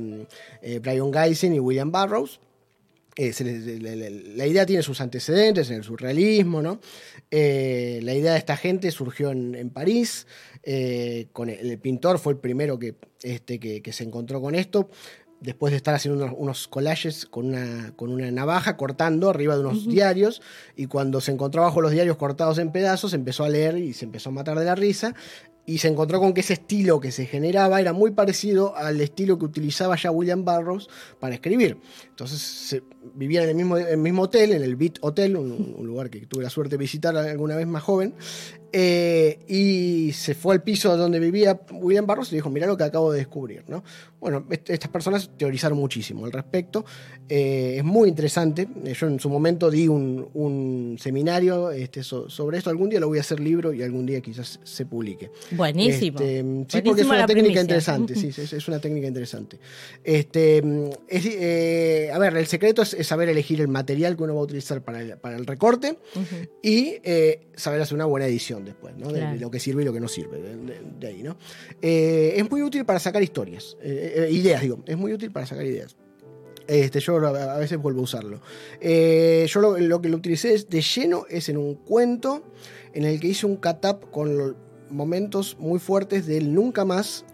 Brian 0.82 1.14
Geisen 1.14 1.54
y 1.54 1.60
William 1.60 1.92
Burroughs. 1.92 2.40
Eh, 3.18 4.34
la, 4.36 4.46
idea 4.46 4.66
tiene 4.66 4.84
sus 4.84 5.00
antecedentes 5.00 5.70
en 5.70 5.78
el 5.78 5.84
surrealismo, 5.84 6.62
¿no? 6.62 6.82
Eh, 7.32 8.02
la 8.04 8.14
idea 8.14 8.34
de 8.34 8.38
esta 8.38 8.58
gente 8.58 8.92
surgió 8.92 9.32
en, 9.32 9.70
París, 9.70 10.28
eh, 10.64 11.28
con 11.32 11.50
el, 11.50 11.80
pintor 11.80 12.20
fue 12.20 12.34
el 12.34 12.40
primero 12.40 12.78
que, 12.78 12.96
este, 13.24 13.58
que, 13.60 13.94
se 13.94 14.04
encontró 14.04 14.42
con 14.42 14.54
esto, 14.54 14.90
después 15.40 15.72
de 15.72 15.78
estar 15.78 15.96
haciendo 15.96 16.26
unos, 16.36 16.68
collages 16.68 17.26
con 17.26 17.46
una, 17.48 17.94
con 17.96 18.12
una, 18.12 18.30
navaja, 18.32 18.76
cortando 18.76 19.30
arriba 19.30 19.56
de 19.56 19.62
unos 19.62 19.88
diarios, 19.88 20.42
y 20.76 20.88
cuando 20.88 21.22
se 21.22 21.32
encontró 21.32 21.62
bajo 21.62 21.80
los 21.80 21.92
diarios 21.92 22.18
cortados 22.18 22.58
en 22.58 22.74
pedazos, 22.74 23.14
empezó 23.14 23.46
a 23.46 23.50
leer 23.50 23.78
y 23.78 23.94
se 23.94 24.04
empezó 24.04 24.28
a 24.28 24.34
matar 24.34 24.60
de 24.60 24.66
la 24.66 24.76
risa, 24.76 25.16
y 25.66 25.80
se 25.80 25.88
encontró 25.88 26.20
con 26.20 26.34
que 26.34 26.42
ese 26.42 26.54
estilo 26.54 27.00
que 27.00 27.12
se 27.12 27.26
generaba 27.26 27.82
era 27.82 27.92
muy 27.92 28.12
parecido 28.12 28.76
al 28.76 29.02
estilo 29.02 29.40
que 29.40 29.46
utilizaba 29.46 29.96
ya 29.96 30.12
William 30.12 30.46
Burroughs 30.46 30.88
para 31.20 31.36
escribir. 31.36 31.78
Entonces 32.10 32.82
vivía 33.16 33.44
en 33.44 33.50
el 33.50 33.56
mismo, 33.56 33.78
el 33.78 33.98
mismo 33.98 34.24
hotel, 34.24 34.52
en 34.54 34.64
el 34.64 34.76
Beat 34.76 35.00
Hotel, 35.02 35.36
un, 35.36 35.76
lugar 35.86 36.10
que 36.10 36.26
tuve 36.26 36.44
la 36.44 36.50
suerte 36.50 36.76
de 36.76 36.78
visitar 36.78 37.16
alguna 37.18 37.56
vez 37.56 37.68
más 37.68 37.84
joven, 37.84 38.14
eh, 38.78 39.40
y 39.48 40.12
se 40.12 40.36
fue 40.36 40.54
al 40.54 40.62
piso 40.62 40.98
donde 40.98 41.18
vivía 41.18 41.62
William 41.72 42.06
Burroughs 42.06 42.34
y 42.34 42.36
dijo, 42.36 42.50
mira 42.50 42.68
lo 42.68 42.76
que 42.76 42.84
acabo 42.84 43.10
de 43.10 43.20
descubrir. 43.20 43.64
¿no? 43.70 43.86
Bueno, 44.20 44.46
estas 44.50 44.92
personas 44.92 45.30
teorizaron 45.38 45.78
muchísimo 45.78 46.26
al 46.26 46.34
respecto, 46.34 46.84
eh, 47.30 47.76
es 47.78 47.84
muy 47.86 48.10
interesante, 48.10 48.68
yo 48.84 49.08
en 49.08 49.20
su 49.20 49.30
momento 49.30 49.72
di 49.72 49.88
un, 49.88 50.98
seminario 51.00 51.72
este, 51.72 52.04
sobre 52.04 52.58
esto, 52.58 52.70
algún 52.70 52.90
día 52.90 53.00
lo 53.00 53.08
voy 53.08 53.18
a 53.18 53.22
hacer 53.22 53.40
libro 53.40 53.72
y 53.72 53.82
algún 53.82 54.06
día 54.06 54.20
quizás 54.20 54.60
se 54.62 54.86
publique. 54.86 55.32
Buenísimo. 55.52 56.20
Este, 56.20 56.44
sí, 56.68 56.82
porque 56.82 57.02
es 57.04 57.08
una 57.08 57.26
técnica 57.26 57.62
interesante. 57.62 58.16
Sí, 58.16 58.28
es, 58.36 58.68
una 58.68 58.80
técnica 58.80 59.08
interesante. 59.08 59.58
Este, 60.04 60.62
eh, 61.08 62.12
a 62.14 62.20
ver, 62.20 62.36
el 62.36 62.48
secreto 62.48 62.82
es, 62.82 62.98
saber 63.08 63.30
elegir 63.30 63.62
el 63.62 63.70
material 63.70 64.18
que 64.18 64.24
uno 64.24 64.36
va 64.36 64.42
a 64.42 64.44
utilizar 64.44 64.82
para 64.82 65.00
el, 65.02 65.46
recorte 65.46 65.98
y 66.62 66.96
eh, 67.04 67.48
saber 67.56 67.80
hacer 67.80 67.96
una 67.96 68.06
buena 68.06 68.26
edición 68.26 68.65
después, 68.66 68.96
¿no? 68.98 69.12
De, 69.12 69.38
lo 69.38 69.52
que 69.52 69.60
sirve 69.60 69.84
y 69.84 69.86
lo 69.86 69.94
que 69.94 70.00
no 70.00 70.08
sirve. 70.08 70.42
De, 71.00 71.08
ahí, 71.08 71.24
¿no? 71.24 71.38
Eh, 71.82 72.34
es 72.36 72.50
muy 72.50 72.62
útil 72.62 72.86
para 72.86 73.00
sacar 73.00 73.22
historias, 73.24 73.78
ideas, 73.84 74.62
digo. 74.62 74.84
Es 74.86 74.98
muy 74.98 75.14
útil 75.14 75.32
para 75.32 75.46
sacar 75.46 75.66
ideas. 75.66 75.96
Este, 76.68 77.00
yo 77.00 77.18
a 77.18 77.58
veces 77.60 77.78
vuelvo 77.78 78.02
a 78.02 78.04
usarlo. 78.04 78.42
yo 78.82 79.62
lo, 79.62 80.02
que 80.02 80.10
lo 80.10 80.18
utilicé 80.18 80.58
de 80.68 80.82
lleno 80.82 81.26
es 81.30 81.50
en 81.50 81.58
un 81.58 81.76
cuento 81.76 82.44
en 82.94 83.06
el 83.06 83.20
que 83.20 83.28
hice 83.28 83.46
un 83.46 83.58
catap 83.58 84.10
con 84.10 84.58
momentos 84.90 85.58
muy 85.60 85.80
fuertes 85.80 86.26
del 86.26 86.54
nunca 86.54 86.86
más. 86.86 87.26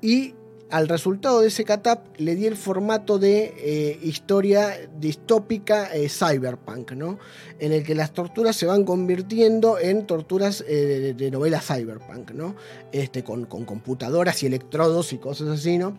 Y 0.00 0.34
al 0.70 0.88
resultado 0.88 1.40
de 1.40 1.48
ese 1.48 1.64
catap 1.64 2.06
le 2.18 2.34
di 2.34 2.46
el 2.46 2.56
formato 2.56 3.18
de 3.18 3.54
eh, 3.58 3.98
historia 4.02 4.74
distópica 4.98 5.94
eh, 5.94 6.08
cyberpunk, 6.08 6.92
¿no? 6.92 7.18
En 7.58 7.72
el 7.72 7.84
que 7.84 7.94
las 7.94 8.12
torturas 8.12 8.56
se 8.56 8.66
van 8.66 8.84
convirtiendo 8.84 9.78
en 9.78 10.06
torturas 10.06 10.64
eh, 10.66 11.14
de, 11.16 11.30
novela 11.30 11.60
cyberpunk, 11.60 12.32
¿no? 12.32 12.56
Este, 12.92 13.22
con, 13.22 13.44
computadoras 13.46 14.42
y 14.42 14.46
electrodos 14.46 15.12
y 15.12 15.18
cosas 15.18 15.48
así, 15.48 15.78
¿no? 15.78 15.96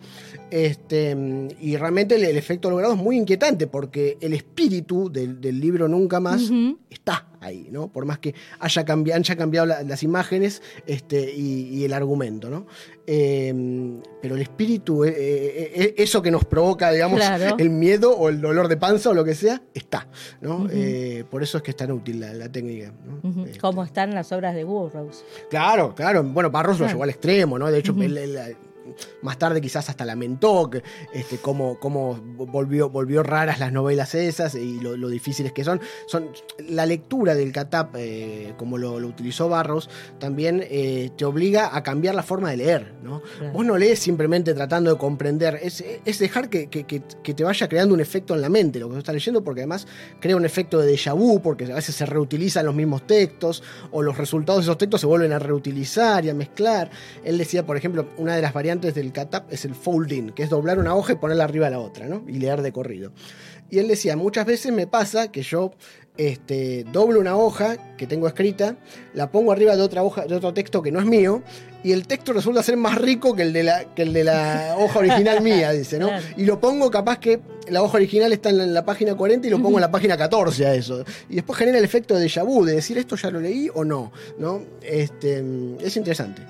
Este, 0.50 1.16
y 1.60 1.76
realmente 1.76 2.16
el, 2.16 2.36
efecto 2.36 2.68
logrado 2.70 2.94
es 2.94 3.00
muy 3.00 3.16
inquietante 3.16 3.66
porque 3.66 4.18
el 4.20 4.34
espíritu 4.34 5.10
del, 5.10 5.40
libro 5.60 5.88
Nunca 5.88 6.20
Más 6.20 6.50
está 6.90 7.26
ahí, 7.46 7.68
¿no? 7.70 7.88
Por 7.88 8.04
más 8.04 8.18
que 8.18 8.34
haya 8.58 8.84
cambiado, 8.84 9.20
haya 9.20 9.36
cambiado 9.36 9.66
las 9.66 10.02
imágenes 10.02 10.62
este, 10.86 11.32
y, 11.34 11.84
el 11.84 11.92
argumento, 11.92 12.50
¿no? 12.50 12.66
Em, 13.06 14.00
pero 14.20 14.34
el 14.34 14.42
espíritu, 14.42 15.04
eh, 15.04 15.14
eh, 15.16 15.72
eh, 15.74 15.94
eso 15.98 16.20
que 16.20 16.30
nos 16.30 16.44
provoca, 16.44 16.90
digamos, 16.90 17.20
el 17.58 17.70
miedo 17.70 18.16
o 18.16 18.28
el 18.28 18.40
dolor 18.40 18.68
de 18.68 18.76
panza 18.76 19.10
o 19.10 19.14
lo 19.14 19.24
que 19.24 19.34
sea, 19.34 19.62
está, 19.72 20.08
¿no? 20.40 20.66
por 21.30 21.42
eso 21.42 21.58
es 21.58 21.62
que 21.62 21.70
es 21.70 21.76
tan 21.76 21.92
útil 21.92 22.20
la, 22.20 22.48
técnica. 22.50 22.92
Este. 23.46 23.58
Como 23.58 23.84
están 23.84 24.14
las 24.14 24.32
obras 24.32 24.54
de 24.54 24.64
Burroughs. 24.64 25.24
Claro, 25.50 25.94
claro. 25.94 26.22
Bueno, 26.22 26.50
Barros 26.50 26.78
lo 26.80 26.86
llevó 26.86 27.04
al 27.04 27.10
extremo, 27.10 27.58
¿no? 27.58 27.70
De 27.70 27.78
hecho, 27.78 27.94
más 29.22 29.38
tarde 29.38 29.60
quizás 29.60 29.88
hasta 29.88 30.04
lamentó 30.04 30.70
que, 30.70 30.82
este, 31.12 31.38
cómo, 31.38 31.76
volvió, 31.80 32.90
volvió 32.90 33.22
raras 33.22 33.58
las 33.58 33.72
novelas 33.72 34.14
esas 34.14 34.54
y 34.54 34.80
lo, 34.80 35.08
difíciles 35.08 35.52
que 35.52 35.64
son. 35.64 35.80
son. 36.06 36.30
La 36.68 36.86
lectura 36.86 37.34
del 37.34 37.52
Catap, 37.52 37.94
eh, 37.96 38.54
como 38.56 38.78
lo, 38.78 38.94
utilizó 38.94 39.48
Barros, 39.48 39.88
también 40.18 40.64
eh, 40.68 41.10
te 41.16 41.24
obliga 41.24 41.76
a 41.76 41.82
cambiar 41.82 42.14
la 42.14 42.22
forma 42.22 42.50
de 42.50 42.56
leer. 42.56 42.94
¿no? 43.02 43.22
Vos 43.52 43.64
no 43.64 43.76
lees 43.76 43.98
simplemente 43.98 44.54
tratando 44.54 44.92
de 44.92 44.98
comprender, 44.98 45.60
es, 45.62 46.18
dejar 46.18 46.48
que, 46.48 46.66
te 46.66 47.44
vaya 47.44 47.68
creando 47.68 47.94
un 47.94 48.00
efecto 48.00 48.34
en 48.34 48.40
la 48.40 48.48
mente 48.48 48.78
lo 48.78 48.90
que 48.90 48.98
estás 48.98 49.14
leyendo, 49.14 49.42
porque 49.44 49.60
además 49.60 49.86
crea 50.20 50.36
un 50.36 50.44
efecto 50.44 50.78
de 50.78 50.92
déjà 50.92 51.14
vu, 51.14 51.40
porque 51.40 51.64
a 51.64 51.76
veces 51.76 51.94
se 51.94 52.06
reutilizan 52.06 52.66
los 52.66 52.74
mismos 52.74 53.06
textos 53.06 53.62
o 53.90 54.02
los 54.02 54.16
resultados 54.16 54.60
de 54.60 54.70
esos 54.70 54.78
textos 54.78 55.00
se 55.00 55.06
vuelven 55.06 55.32
a 55.32 55.38
reutilizar 55.38 56.24
y 56.24 56.30
a 56.30 56.34
mezclar. 56.34 56.90
Él 57.24 57.38
decía, 57.38 57.64
por 57.64 57.76
ejemplo, 57.76 58.08
una 58.16 58.34
de 58.36 58.42
las 58.42 58.52
variantes 58.52 58.75
del 58.80 59.12
catap 59.12 59.52
es 59.52 59.64
el 59.64 59.74
folding, 59.74 60.30
que 60.30 60.42
es 60.42 60.50
doblar 60.50 60.78
una 60.78 60.94
hoja 60.94 61.14
y 61.14 61.16
ponerla 61.16 61.44
arriba 61.44 61.66
a 61.66 61.70
la 61.70 61.78
otra, 61.78 62.06
¿no? 62.06 62.24
Y 62.28 62.38
leer 62.38 62.62
de 62.62 62.72
corrido. 62.72 63.12
Y 63.70 63.78
él 63.78 63.88
decía, 63.88 64.16
muchas 64.16 64.46
veces 64.46 64.72
me 64.72 64.86
pasa 64.86 65.32
que 65.32 65.42
yo 65.42 65.72
este, 66.16 66.84
doblo 66.92 67.20
una 67.20 67.36
hoja 67.36 67.76
que 67.96 68.06
tengo 68.06 68.26
escrita, 68.26 68.76
la 69.12 69.30
pongo 69.30 69.52
arriba 69.52 69.76
de 69.76 69.82
otra 69.82 70.02
hoja, 70.02 70.26
de 70.26 70.34
otro 70.34 70.54
texto 70.54 70.82
que 70.82 70.92
no 70.92 71.00
es 71.00 71.06
mío, 71.06 71.42
y 71.82 71.92
el 71.92 72.06
texto 72.06 72.32
resulta 72.32 72.62
ser 72.62 72.76
más 72.76 72.96
rico 72.96 73.34
que 73.34 73.42
el 73.42 73.52
de 73.52 73.62
la, 73.62 73.84
que 73.94 74.02
el 74.02 74.12
de 74.12 74.24
la 74.24 74.76
hoja 74.78 74.98
original 74.98 75.42
mía, 75.42 75.72
dice, 75.72 75.98
¿no? 75.98 76.10
Y 76.36 76.44
lo 76.44 76.60
pongo 76.60 76.90
capaz 76.90 77.18
que 77.18 77.40
la 77.68 77.82
hoja 77.82 77.96
original 77.96 78.32
está 78.32 78.50
en 78.50 78.72
la, 78.72 78.84
página 78.84 79.14
40 79.14 79.46
y 79.46 79.50
lo 79.50 79.60
pongo 79.60 79.78
en 79.78 79.82
la 79.82 79.90
página 79.90 80.16
14 80.16 80.66
a 80.66 80.74
eso. 80.74 81.04
Y 81.28 81.34
después 81.34 81.58
genera 81.58 81.78
el 81.78 81.84
efecto 81.84 82.14
de 82.14 82.26
déjà 82.26 82.44
vu, 82.44 82.64
de 82.64 82.74
decir 82.74 82.96
esto 82.98 83.16
ya 83.16 83.30
lo 83.30 83.40
leí 83.40 83.68
o 83.74 83.84
no, 83.84 84.12
¿no? 84.38 84.62
Este, 84.82 85.44
es 85.80 85.96
interesante. 85.96 86.42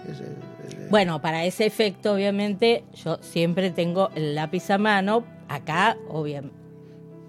Bueno, 0.90 1.20
para 1.20 1.44
ese 1.44 1.66
efecto, 1.66 2.14
obviamente, 2.14 2.84
yo 3.04 3.18
siempre 3.20 3.70
tengo 3.70 4.10
el 4.14 4.34
lápiz 4.34 4.70
a 4.70 4.78
mano, 4.78 5.24
acá, 5.48 5.96
obviamente, 6.08 6.56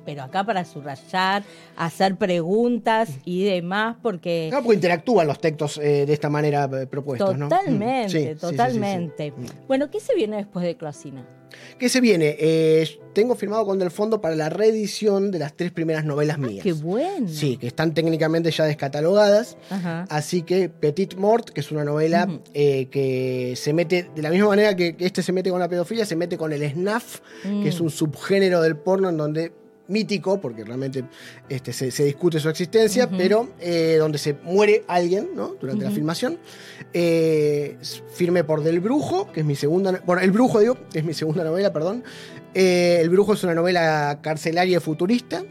pero 0.06 0.24
acá 0.24 0.46
para 0.46 0.64
subrayar, 0.64 1.44
hacer 1.76 2.16
preguntas 2.16 3.20
y 3.26 3.44
demás, 3.44 3.98
porque... 4.02 4.48
Claro, 4.50 4.64
porque 4.64 4.76
interactúan 4.76 5.28
los 5.28 5.40
textos 5.40 5.78
eh, 5.80 6.06
de 6.06 6.14
esta 6.14 6.30
manera 6.30 6.70
eh, 6.72 6.88
propuestos, 6.88 7.38
totalmente, 7.38 8.34
¿no? 8.34 8.40
totalmente, 8.40 9.32
totalmente. 9.32 9.34
bueno, 9.68 9.90
¿qué 9.92 10.00
se 10.00 10.16
viene 10.16 10.38
después 10.38 10.64
de 10.66 10.78
Cloacina? 10.78 11.26
¿Qué 11.78 11.90
se 11.90 12.02
viene? 12.02 12.36
Eh, 12.40 12.88
tengo 13.14 13.36
firmado 13.36 13.66
con 13.66 13.80
Del 13.80 13.92
Fondo 13.92 14.22
para 14.22 14.36
la 14.36 14.50
reedición 14.50 15.32
de 15.32 15.40
las 15.40 15.56
tres 15.56 15.72
primeras 15.72 16.06
novelas 16.06 16.38
ah, 16.40 16.46
mías. 16.46 16.64
¡Qué 16.64 16.74
bueno! 16.74 17.28
Sí, 17.28 17.58
que 17.58 17.68
están 17.68 17.94
técnicamente 17.94 18.52
ya 18.52 18.66
descatalogadas. 18.66 19.58
Así 20.10 20.44
que 20.44 20.70
Petit 20.70 21.16
Mort, 21.16 21.50
que 21.50 21.62
es 21.62 21.72
una 21.72 21.84
novela 21.84 22.28
eh, 22.54 22.88
que 22.90 23.54
se 23.56 23.74
mete, 23.74 24.10
de 24.16 24.22
la 24.22 24.30
misma 24.30 24.48
manera 24.48 24.76
que 24.76 24.96
este 25.00 25.24
se 25.24 25.32
mete 25.32 25.50
con 25.50 25.60
la 25.60 25.70
pedofilia, 25.70 26.06
se 26.06 26.16
mete 26.16 26.38
con 26.38 26.54
el 26.54 26.70
snuff, 26.72 27.20
que 27.44 27.70
es 27.70 27.80
mm. 27.80 27.84
un 27.84 27.90
subgénero 27.90 28.62
del 28.62 28.78
porno 28.78 29.10
en 29.10 29.18
donde 29.18 29.52
mítico, 29.88 30.40
porque 30.40 30.64
realmente 30.64 31.04
este, 31.50 31.74
se, 31.74 32.04
discute 32.04 32.40
su 32.40 32.50
existencia, 32.50 33.10
pero 33.10 33.50
eh, 33.60 33.98
donde 34.00 34.18
se 34.18 34.34
muere 34.34 34.84
alguien 34.88 35.30
¿no? 35.36 35.56
durante 35.60 35.86
la 35.86 35.92
filmación. 35.92 36.38
Eh, 36.94 37.78
firme 38.14 38.44
por 38.44 38.64
Del 38.64 38.80
Brujo, 38.80 39.32
que 39.32 39.42
es 39.42 39.46
mi 39.46 39.56
segunda. 39.56 40.02
Bueno, 40.06 40.22
El 40.22 40.32
Brujo, 40.32 40.60
digo, 40.60 40.78
que 40.92 41.00
es 41.00 41.06
mi 41.06 41.14
segunda 41.14 41.44
novela, 41.44 41.72
perdón. 41.74 42.04
Eh, 42.54 43.00
el 43.02 43.10
Brujo 43.10 43.34
es 43.34 43.44
una 43.44 43.54
novela 43.54 44.20
carcelaria 44.22 44.82
futurista. 44.82 45.44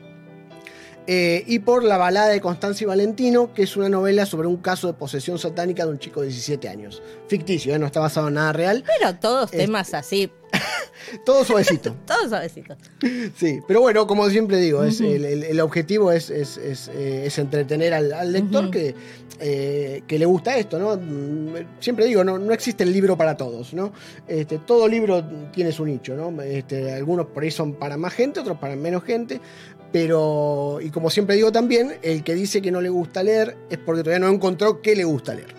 Eh, 1.09 1.44
y 1.46 1.61
por 1.61 1.85
La 1.85 1.96
balada 1.96 2.29
de 2.29 2.40
Constanza 2.40 2.83
y 2.83 2.87
Valentino, 2.87 3.53
que 3.53 3.62
es 3.62 3.77
una 3.77 3.88
novela 3.88 4.27
sobre 4.27 4.49
un 4.49 4.57
caso 4.57 4.88
de 4.88 4.94
posesión 4.94 5.38
satánica 5.38 5.85
de 5.85 5.92
un 5.92 5.99
chico 6.01 6.20
de 6.20 6.29
17 6.29 6.68
años. 6.68 7.01
Ficticio, 7.29 7.79
no 7.79 7.87
está 7.87 8.01
basado 8.01 8.27
en 8.29 8.35
nada 8.35 8.53
real. 8.53 8.83
Pero 8.99 9.14
todos 9.16 9.53
temas 9.53 9.94
así. 9.94 10.33
Todo 11.25 11.45
suavecito. 11.45 11.95
todos 12.07 12.29
suavecitos. 12.31 12.77
Sí, 13.37 13.61
pero 13.69 13.81
bueno, 13.81 14.07
como 14.07 14.29
siempre 14.29 14.59
digo, 14.59 14.83
es, 14.83 15.01
el, 15.01 15.25
el- 15.25 15.45
el 15.45 15.61
objetivo 15.61 16.11
es, 16.11 16.31
es- 16.31 16.57
es, 16.57 16.90
eh, 16.92 17.29
entretener 17.37 17.95
al, 17.95 18.12
al 18.12 18.33
lector 18.33 18.71
que, 18.71 18.95
eh, 19.38 20.03
que 20.07 20.19
le 20.19 20.27
gusta 20.27 20.57
esto, 20.59 20.79
¿no? 20.79 20.99
Siempre 21.81 22.07
digo, 22.07 22.25
no, 22.25 22.38
no 22.38 22.53
existe 22.53 22.83
el 22.83 22.92
libro 22.92 23.16
para 23.16 23.37
todos, 23.37 23.73
¿no? 23.73 23.92
Este, 24.27 24.59
todo 24.59 24.88
libro 24.88 25.25
tiene 25.53 25.71
su 25.71 25.85
nicho, 25.87 26.14
¿no? 26.16 26.42
Este, 26.42 26.92
algunos 26.92 27.27
por 27.27 27.45
ahí 27.45 27.51
son 27.53 27.75
para 27.75 27.97
más 27.97 28.12
gente, 28.12 28.40
otros 28.40 28.59
para 28.59 28.75
menos 28.75 29.05
gente, 29.05 29.40
pero, 29.92 30.79
y 30.83 30.90
como 30.90 31.09
siempre 31.11 31.37
digo 31.37 31.53
también, 31.53 31.99
el 32.03 32.23
que 32.25 32.35
dice 32.35 32.61
que 32.61 32.71
no 32.71 32.81
le 32.81 32.88
gusta 32.88 33.23
leer 33.23 33.57
es 33.71 33.79
porque 33.79 34.03
todavía 34.03 34.27
no 34.27 34.33
encontró 34.33 34.83
qué 34.83 34.95
le 34.97 35.05
gusta 35.05 35.35
leer. 35.35 35.55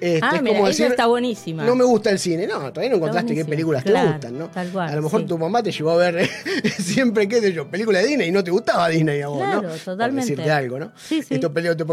Este, 0.00 0.20
ah, 0.22 0.32
es 0.36 0.42
mira, 0.42 0.56
como 0.56 0.68
decir, 0.68 0.86
está 0.86 1.06
buenísima. 1.06 1.64
no 1.64 1.74
me 1.76 1.84
gusta 1.84 2.10
el 2.10 2.18
cine. 2.18 2.46
No, 2.46 2.58
todavía 2.72 2.90
no 2.90 2.96
encontraste 2.96 3.34
qué 3.34 3.44
películas 3.44 3.84
Claro, 3.84 4.08
te 4.08 4.12
gustan, 4.14 4.38
¿no? 4.38 4.41
Tal 4.48 4.70
cual, 4.70 4.88
a 4.90 4.96
lo 4.96 5.02
mejor 5.02 5.20
sí. 5.22 5.26
tu 5.26 5.38
mamá 5.38 5.62
te 5.62 5.70
llevó 5.72 5.90
a 5.92 5.96
ver 5.96 6.28
siempre, 6.78 7.28
qué 7.28 7.40
sé 7.40 7.52
yo, 7.52 7.68
películas 7.68 8.02
de 8.02 8.08
Disney 8.08 8.28
y 8.28 8.32
no 8.32 8.42
te 8.42 8.50
gustaba 8.50 8.88
Disney 8.88 9.20
a 9.20 9.28
vos, 9.28 9.38
Claro, 9.38 9.62
¿no? 9.62 9.68
Por 9.68 9.78
totalmente. 9.78 10.30
decirte 10.30 10.50
algo, 10.50 10.78
¿no? 10.78 10.92
Sí, 10.96 11.22
sí. 11.22 11.38
Tu, 11.38 11.48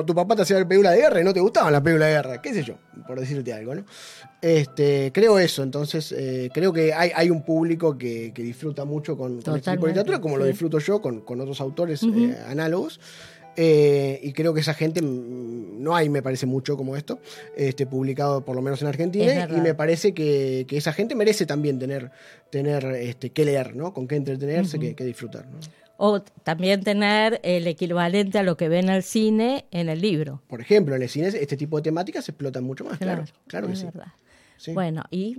tu 0.06 0.16
papá 0.16 0.36
te 0.36 0.42
hacía 0.44 0.58
ver 0.58 0.68
películas 0.68 0.94
de 0.94 1.02
guerra 1.02 1.22
y 1.22 1.24
no 1.24 1.34
te 1.34 1.40
gustaban 1.40 1.72
las 1.74 1.82
películas 1.82 2.10
de 2.10 2.14
guerra, 2.16 2.42
qué 2.42 2.54
sé 2.54 2.64
yo, 2.64 2.76
por 3.08 3.20
decirte 3.20 3.54
algo, 3.54 3.76
¿no? 3.76 3.86
Este, 4.42 5.12
creo 5.14 5.38
eso, 5.38 5.64
entonces 5.64 6.14
eh, 6.14 6.50
creo 6.54 6.72
que 6.72 6.94
hay, 6.94 7.12
hay 7.14 7.30
un 7.30 7.44
público 7.44 7.98
que, 7.98 8.32
que 8.34 8.42
disfruta 8.42 8.86
mucho 8.86 9.18
con, 9.18 9.30
con 9.30 9.38
este 9.38 9.42
tipo 9.50 9.56
de 9.56 9.60
Totalmente, 9.60 9.88
literatura, 9.88 10.22
como 10.22 10.38
lo 10.38 10.46
disfruto 10.46 10.80
yo 10.80 11.02
con, 11.02 11.22
con 11.22 11.42
otros 11.42 11.60
autores 11.60 12.04
eh, 12.04 12.38
análogos. 12.48 13.00
Eh, 13.62 14.22
y 14.24 14.32
creo 14.32 14.54
que 14.54 14.62
esa 14.62 14.74
gente 14.74 15.02
mm, 15.02 15.84
no 15.84 15.94
hay, 15.94 16.08
me 16.08 16.22
parece 16.22 16.46
mucho 16.46 16.78
como 16.78 16.96
esto, 16.96 17.20
este, 17.58 17.86
publicado 17.86 18.46
por 18.46 18.56
lo 18.56 18.62
menos 18.62 18.82
en 18.82 18.88
Argentina, 18.88 19.50
y 19.52 19.60
me 19.60 19.74
parece 19.74 20.14
que, 20.14 20.66
que 20.66 20.78
esa 20.78 20.94
gente 20.94 21.14
merece 21.14 21.46
también 21.46 21.78
tener, 21.78 22.10
tener 22.50 22.86
este, 22.86 23.32
que 23.32 23.44
leer, 23.44 23.76
¿no? 23.76 23.94
Con 23.94 24.08
qué 24.08 24.16
entretenerse, 24.16 24.78
Ujú. 24.78 24.88
que, 24.88 24.96
que 24.96 25.04
disfrutar. 25.04 25.46
¿no? 25.46 25.60
O 25.98 26.22
también 26.22 26.84
tener 26.84 27.42
el 27.44 27.68
equivalente 27.68 28.38
a 28.40 28.44
lo 28.44 28.56
que 28.56 28.70
ve 28.70 28.80
en 28.80 28.88
el 28.88 29.04
cine 29.04 29.66
en 29.72 29.90
el 29.90 30.00
libro. 30.00 30.42
Por 30.48 30.62
ejemplo, 30.62 30.96
en 30.96 31.02
el 31.02 31.10
cine 31.10 31.28
este 31.28 31.58
tipo 31.58 31.76
de 31.76 31.84
temáticas 31.84 32.24
se 32.24 32.32
explotan 32.32 32.64
mucho 32.64 32.86
más, 32.86 32.98
claro, 32.98 33.26
claro, 33.48 33.68
que 33.68 33.74
es 33.74 33.84
verdad. 33.84 34.14
sí. 34.56 34.72
Bueno, 34.72 35.04
y 35.12 35.38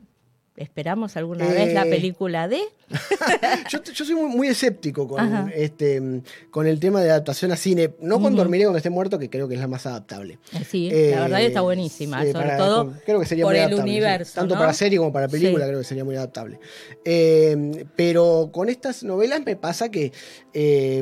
esperamos 0.60 1.16
alguna 1.16 1.46
vez 1.46 1.72
la 1.74 1.86
Eh, 1.86 1.90
película 1.90 2.46
de. 2.48 2.60
yo, 3.70 3.82
yo 3.82 4.04
soy 4.04 4.14
muy, 4.14 4.28
muy 4.36 4.48
escéptico 4.48 5.06
con, 5.08 5.20
Ajá. 5.20 5.48
este, 5.54 6.02
con 6.50 6.66
el 6.66 6.78
tema 6.80 7.00
de 7.02 7.10
adaptación 7.10 7.52
a 7.52 7.56
cine, 7.56 7.90
no 8.00 8.20
con. 8.20 8.34
Dormiré 8.36 8.64
cuando 8.64 8.78
esté 8.78 8.90
muerto, 8.90 9.18
que 9.18 9.28
creo 9.30 9.48
que 9.48 9.54
es 9.54 9.60
la 9.60 9.66
más 9.68 9.86
adaptable. 9.86 10.38
Eh, 10.52 10.64
Sí, 10.68 10.88
Eh, 10.92 11.12
la 11.14 11.22
verdad 11.22 11.38
que 11.38 11.46
está 11.46 11.60
buenísima, 11.62 12.18
sobre 12.20 12.32
para- 12.32 12.56
todo 12.56 12.84
con- 12.86 13.00
creo 13.04 13.20
que 13.20 13.26
sería 13.26 13.44
por 13.44 13.52
muy 13.52 13.58
el 13.58 13.64
adaptable, 13.66 13.90
sí. 13.92 13.96
universo. 13.98 14.32
Tanto 14.34 14.54
¿no? 14.54 14.60
para 14.60 14.72
serie 14.72 14.98
como 14.98 15.12
para 15.12 15.28
película, 15.28 15.64
Sí. 15.64 15.68
creo 15.68 15.78
que 15.80 15.84
sería 15.86 16.04
muy 16.04 16.16
adaptable. 16.16 16.58
Eh, 17.04 17.84
pero 17.96 18.50
con 18.52 18.68
estas 18.68 19.02
novelas 19.02 19.42
me 19.44 19.56
pasa 19.56 19.90
que 19.90 20.12
eh, 20.52 20.98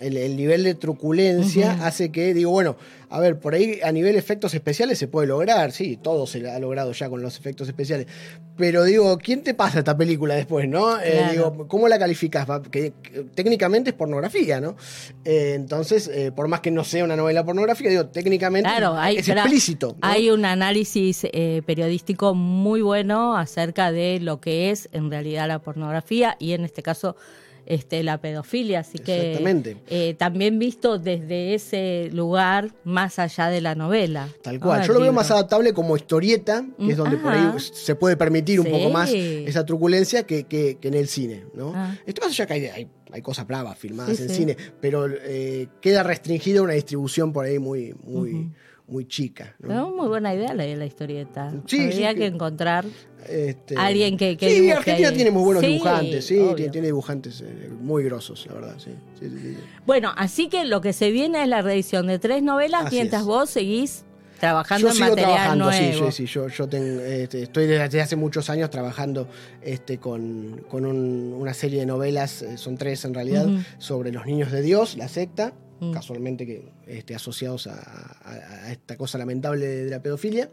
el, 0.00 0.16
el 0.16 0.36
nivel 0.36 0.64
de 0.64 0.74
truculencia 0.74 1.78
hace 1.86 2.10
que, 2.10 2.34
digo, 2.34 2.50
bueno, 2.50 2.76
a 3.12 3.18
ver, 3.18 3.40
por 3.40 3.54
ahí 3.54 3.80
a 3.82 3.90
nivel 3.90 4.14
efectos 4.14 4.54
especiales 4.54 4.96
se 4.96 5.08
puede 5.08 5.26
lograr, 5.26 5.72
sí, 5.72 5.98
todo 6.00 6.28
se 6.28 6.48
ha 6.48 6.60
logrado 6.60 6.92
ya 6.92 7.10
con 7.10 7.20
los 7.20 7.36
efectos 7.38 7.66
especiales. 7.66 8.06
Pero 8.56 8.84
digo, 8.84 9.18
¿quién 9.18 9.42
te 9.42 9.52
pasa 9.52 9.80
esta 9.80 9.96
película 9.96 10.36
después, 10.36 10.68
no? 10.68 11.00
Eh, 11.00 11.30
digo, 11.32 11.66
¿cómo 11.66 11.88
la 11.88 11.98
calificas? 11.98 12.46
Que, 12.70 12.92
que 13.02 13.24
técnicamente 13.34 13.90
es 13.90 13.96
pornografía, 13.96 14.60
¿no? 14.60 14.76
Eh, 15.24 15.54
entonces, 15.56 16.08
eh, 16.08 16.30
por 16.30 16.46
más 16.46 16.60
que 16.60 16.70
no 16.70 16.84
sea 16.84 17.02
una 17.02 17.16
novela 17.16 17.44
pornográfica, 17.44 17.90
digo, 17.90 18.06
técnicamente 18.06 18.68
Claro, 18.68 18.94
hay, 18.96 19.16
es 19.16 19.28
explícito. 19.28 19.88
¿no? 19.88 19.98
hay 20.02 20.30
un 20.30 20.44
análisis 20.44 21.26
periodístico 21.66 22.34
muy 22.34 22.80
bueno 22.80 23.36
acerca 23.36 23.90
de 23.90 24.20
lo 24.20 24.40
que 24.40 24.70
es 24.70 24.88
en 24.92 25.10
realidad 25.10 25.48
la 25.48 25.58
pornografía 25.58 26.36
y 26.38 26.52
en 26.52 26.64
este 26.64 26.82
caso 26.82 27.16
este, 27.70 28.02
la 28.02 28.20
pedofilia. 28.20 28.80
Así 28.80 28.98
que 28.98 29.28
Exactamente. 29.30 29.76
eh, 29.88 30.14
también 30.18 30.58
visto 30.58 30.98
desde 30.98 31.54
ese 31.54 32.10
lugar 32.12 32.70
más 32.84 33.18
allá 33.18 33.48
de 33.48 33.60
la 33.60 33.74
novela. 33.74 34.28
Tal 34.42 34.58
cual. 34.60 34.80
del 34.80 34.88
Yo 34.88 34.94
lo 34.94 35.00
veo 35.00 35.12
más 35.12 35.30
adaptable 35.30 35.72
como 35.72 35.96
historieta, 35.96 36.64
que 36.78 36.90
es 36.90 36.96
donde 36.96 37.16
por 37.16 37.32
ahí 37.32 37.46
se 37.58 37.94
puede 37.94 38.16
permitir 38.16 38.60
un 38.60 38.66
Sí. 38.66 38.72
poco 38.72 38.90
más 38.90 39.10
esa 39.10 39.64
truculencia 39.64 40.24
que, 40.24 40.44
que- 40.44 40.78
que 40.80 40.88
en 40.88 40.94
el 40.94 41.08
cine, 41.08 41.44
¿no? 41.54 41.72
Ah. 41.74 41.96
Esto 42.06 42.20
pasa 42.22 42.34
ya 42.34 42.46
que 42.46 42.54
hay, 42.54 42.64
hay- 42.66 42.88
hay 43.12 43.22
cosas 43.22 43.46
bravas 43.46 43.76
filmadas 43.78 44.16
Sí, 44.16 44.22
en 44.24 44.28
sí. 44.28 44.34
cine, 44.36 44.56
pero 44.80 45.06
eh, 45.08 45.68
queda 45.80 46.02
restringida 46.02 46.62
una 46.62 46.74
distribución 46.74 47.32
por 47.32 47.44
ahí 47.44 47.58
muy, 47.58 47.94
muy. 48.04 48.50
Muy 48.90 49.06
chica. 49.06 49.54
¿no? 49.60 49.68
Pero 49.68 49.90
muy 49.90 50.08
buena 50.08 50.34
idea 50.34 50.52
la 50.54 50.66
la 50.66 50.84
historieta. 50.86 51.50
Sí, 51.66 51.76
sí, 51.78 51.82
Habría 51.84 52.12
que- 52.14 52.20
que 52.20 52.26
encontrar 52.26 52.84
Este, 53.28 53.76
Alguien 53.76 54.16
que- 54.16 54.36
que 54.38 54.48
sí, 54.50 54.70
Argentina 54.70 55.08
ahí. 55.10 55.14
tiene 55.14 55.30
muy 55.30 55.42
buenos 55.44 55.62
Sí, 55.62 55.68
dibujantes, 55.72 56.24
sí, 56.24 56.38
obvio. 56.38 56.70
tiene, 56.70 56.86
dibujantes 56.86 57.42
eh, 57.42 57.68
muy 57.78 58.02
grosos, 58.02 58.46
la 58.46 58.54
verdad, 58.54 58.76
sí. 58.78 58.92
Sí, 59.18 59.28
sí, 59.28 59.36
sí, 59.42 59.54
sí. 59.56 59.60
Bueno, 59.84 60.10
así 60.16 60.48
que 60.48 60.64
lo 60.64 60.80
que 60.80 60.94
se 60.94 61.10
viene 61.10 61.42
es 61.42 61.48
la 61.48 61.60
reedición 61.60 62.06
de 62.06 62.18
tres 62.18 62.42
novelas 62.42 62.86
Así 62.86 62.96
mientras 62.96 63.20
es. 63.20 63.26
vos 63.26 63.50
seguís 63.50 64.04
trabajando 64.40 64.86
Yo 64.86 64.88
en 64.88 64.94
sigo 64.94 65.08
material 65.10 65.32
trabajando, 65.34 65.70
sí, 65.70 65.82
nuevo. 65.90 66.10
sí, 66.10 66.26
sí, 66.26 66.32
yo, 66.32 66.48
yo 66.48 66.66
tengo, 66.66 67.00
este, 67.02 67.42
estoy 67.42 67.66
desde 67.66 68.00
hace 68.00 68.16
muchos 68.16 68.48
años 68.48 68.70
trabajando 68.70 69.28
este, 69.60 69.98
con, 69.98 70.64
con 70.70 70.86
un- 70.86 71.34
una 71.38 71.52
serie 71.52 71.80
de 71.80 71.86
novelas, 71.86 72.40
eh, 72.40 72.56
son 72.56 72.78
tres 72.78 73.04
en 73.04 73.12
realidad, 73.12 73.46
Ujú. 73.48 73.58
sobre 73.76 74.12
los 74.12 74.24
niños 74.24 74.50
de 74.50 74.62
Dios, 74.62 74.96
la 74.96 75.08
secta, 75.08 75.52
Mm. 75.80 75.92
casualmente 75.92 76.46
que 76.46 76.62
este, 76.86 77.14
asociados 77.14 77.66
a, 77.66 77.74
a- 77.74 78.64
a 78.66 78.72
esta 78.72 78.96
cosa 78.96 79.16
lamentable 79.18 79.66
de 79.66 79.90
la 79.90 80.02
pedofilia. 80.02 80.50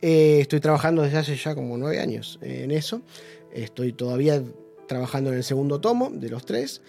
Eh, 0.00 0.38
estoy 0.40 0.60
trabajando 0.60 1.02
desde 1.02 1.18
hace 1.18 1.36
ya 1.36 1.54
como 1.54 1.76
nueve 1.76 2.00
años 2.00 2.38
eh, 2.42 2.62
en 2.64 2.70
eso. 2.70 3.02
Estoy 3.52 3.92
todavía 3.92 4.42
trabajando 4.88 5.30
en 5.30 5.36
el 5.36 5.44
segundo 5.44 5.80
tomo 5.80 6.10
de 6.10 6.28
los 6.30 6.44
tres. 6.46 6.82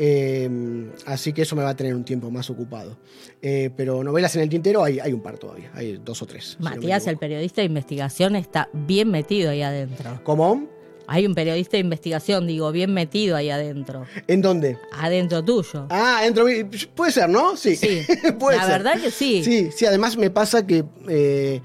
Eh, 0.00 0.48
así 1.06 1.32
que 1.32 1.42
eso 1.42 1.56
me 1.56 1.62
va 1.64 1.70
a 1.70 1.76
tener 1.76 1.92
un 1.94 2.04
tiempo 2.04 2.30
más 2.30 2.48
ocupado. 2.50 2.98
Eh, 3.42 3.70
pero 3.76 4.04
novelas 4.04 4.34
en 4.36 4.42
el 4.42 4.48
tintero 4.48 4.84
hay, 4.84 5.00
hay 5.00 5.12
un 5.12 5.20
par 5.20 5.38
todavía, 5.38 5.70
hay 5.74 5.98
dos 6.04 6.22
o 6.22 6.26
tres. 6.26 6.50
si 6.50 6.56
no 6.62 6.70
me 6.70 6.76
Matías, 6.76 7.06
el 7.08 7.16
periodista 7.18 7.62
de 7.62 7.66
investigación, 7.66 8.36
está 8.36 8.68
bien 8.72 9.10
metido 9.10 9.50
ahí 9.50 9.62
adentro. 9.62 10.20
¿Cómo? 10.22 10.68
Hay 11.10 11.24
un 11.26 11.34
periodista 11.34 11.72
de 11.78 11.80
investigación, 11.80 12.46
digo, 12.46 12.70
bien 12.70 12.92
metido 12.92 13.34
ahí 13.34 13.48
adentro. 13.48 14.04
¿En 14.26 14.42
dónde? 14.42 14.78
Adentro 14.92 15.42
tuyo. 15.42 15.86
Ah, 15.88 16.20
dentro. 16.22 16.44
Puede 16.94 17.12
ser, 17.12 17.30
¿no? 17.30 17.56
Sí. 17.56 17.76
Sí, 17.76 18.02
Puede 18.38 18.58
la 18.58 18.64
ser. 18.64 18.72
verdad 18.82 19.00
que 19.00 19.10
sí. 19.10 19.42
Sí, 19.42 19.70
sí, 19.74 19.86
además 19.86 20.18
me 20.18 20.28
pasa 20.30 20.66
que 20.66 20.84
eh, 21.08 21.62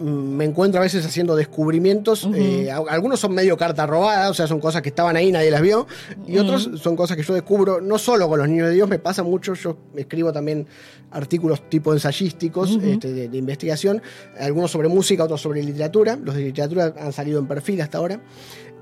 me 0.00 0.44
encuentro 0.44 0.80
a 0.80 0.82
veces 0.82 1.06
haciendo 1.06 1.36
descubrimientos. 1.36 2.28
Eh, 2.34 2.68
algunos 2.72 3.20
son 3.20 3.34
medio 3.34 3.56
carta 3.56 3.86
robada, 3.86 4.30
o 4.30 4.34
sea, 4.34 4.48
son 4.48 4.58
cosas 4.58 4.82
que 4.82 4.88
estaban 4.88 5.14
ahí, 5.14 5.30
nadie 5.30 5.52
las 5.52 5.62
vio. 5.62 5.86
Y 6.26 6.38
otros 6.38 6.68
son 6.82 6.96
cosas 6.96 7.16
que 7.16 7.22
yo 7.22 7.34
descubro, 7.34 7.80
no 7.80 7.98
solo 7.98 8.28
con 8.28 8.40
los 8.40 8.48
niños 8.48 8.66
de 8.68 8.74
Dios, 8.74 8.88
me 8.88 8.98
pasa 8.98 9.22
mucho. 9.22 9.54
Yo 9.54 9.76
escribo 9.96 10.32
también 10.32 10.66
artículos 11.12 11.68
tipo 11.70 11.92
ensayísticos 11.92 12.70
este, 12.82 13.12
de, 13.12 13.28
de 13.28 13.38
investigación, 13.38 14.02
algunos 14.40 14.72
sobre 14.72 14.88
música, 14.88 15.22
otros 15.22 15.40
sobre 15.40 15.62
literatura. 15.62 16.16
Los 16.20 16.34
de 16.34 16.42
literatura 16.42 16.94
han 16.98 17.12
salido 17.12 17.38
en 17.38 17.46
perfil 17.46 17.80
hasta 17.80 17.98
ahora. 17.98 18.20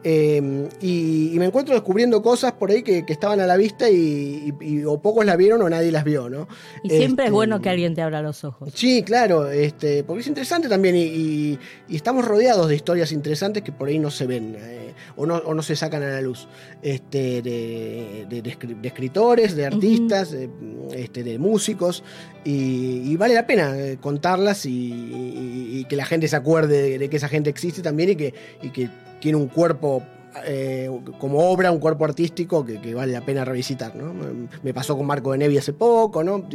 Eh, 0.03 0.69
y, 0.81 1.33
y 1.35 1.39
me 1.39 1.45
encuentro 1.45 1.75
descubriendo 1.75 2.23
cosas 2.23 2.53
por 2.53 2.71
ahí 2.71 2.83
que, 2.83 3.05
que 3.05 3.13
estaban 3.13 3.39
a 3.41 3.47
la 3.47 3.57
vista 3.59 3.91
y, 3.91 4.51
y- 4.61 4.65
y 4.79 4.85
o 4.85 4.99
pocos 5.03 5.27
la 5.27 5.37
vieron 5.37 5.61
o 5.61 5.69
nadie 5.69 5.93
las 5.93 6.05
vio, 6.05 6.31
¿no? 6.31 6.49
Y 6.83 6.89
siempre 6.89 7.25
es 7.27 7.29
Este, 7.29 7.31
bueno 7.31 7.61
que 7.61 7.69
alguien 7.69 7.95
te 7.95 8.01
abra 8.01 8.23
los 8.23 8.43
ojos. 8.45 8.71
Sí, 8.75 9.03
claro, 9.03 9.51
este, 9.51 10.03
porque 10.05 10.23
es 10.23 10.27
interesante 10.27 10.69
también 10.69 10.97
y, 10.97 11.59
estamos 11.95 12.25
rodeados 12.25 12.69
de 12.69 12.77
historias 12.77 13.13
interesantes 13.13 13.63
que 13.63 13.73
por 13.73 13.89
ahí 13.89 13.99
no 13.99 14.11
se 14.11 14.27
ven 14.27 14.57
eh, 14.59 14.95
o, 15.17 15.27
no, 15.27 15.37
o 15.37 15.53
no 15.53 15.63
se 15.63 15.77
sacan 15.77 16.03
a 16.03 16.09
la 16.09 16.21
luz. 16.23 16.49
Este, 16.83 17.43
de, 17.43 18.27
de- 18.29 18.41
de 18.43 18.51
escri- 18.59 18.81
de 18.81 18.89
escritores, 18.89 19.55
de 19.55 19.67
artistas, 19.67 20.31
de, 20.31 20.49
este, 20.95 21.23
de 21.23 21.39
músicos 21.39 22.03
y, 22.45 23.15
vale 23.17 23.35
la 23.35 23.47
pena 23.47 23.77
eh, 23.79 23.99
contarlas 24.01 24.65
y, 24.65 25.85
que 25.91 25.97
la 25.97 26.07
gente 26.07 26.27
se 26.29 26.37
acuerde 26.37 26.81
de, 26.83 26.99
de 26.99 27.11
que 27.11 27.17
esa 27.19 27.29
gente 27.29 27.51
existe 27.51 27.83
también 27.83 28.11
y 28.11 28.17
que, 28.17 28.35
y 28.63 28.71
que 28.71 28.89
tiene 29.21 29.39
un 29.39 29.49
cuerpo 29.49 30.03
eh, 30.45 30.89
como 31.19 31.51
obra, 31.51 31.73
un 31.73 31.81
cuerpo 31.81 32.05
artístico 32.05 32.65
que, 32.65 32.95
vale 32.95 33.13
la 33.13 33.25
pena 33.25 33.45
revisitar, 33.45 33.97
¿no? 33.97 34.15
Me 34.63 34.73
pasó 34.73 34.97
con 34.97 35.07
Marco 35.07 35.33
de 35.33 35.39
Nevi 35.39 35.59
hace 35.59 35.73
poco, 35.73 36.23
¿no? 36.23 36.47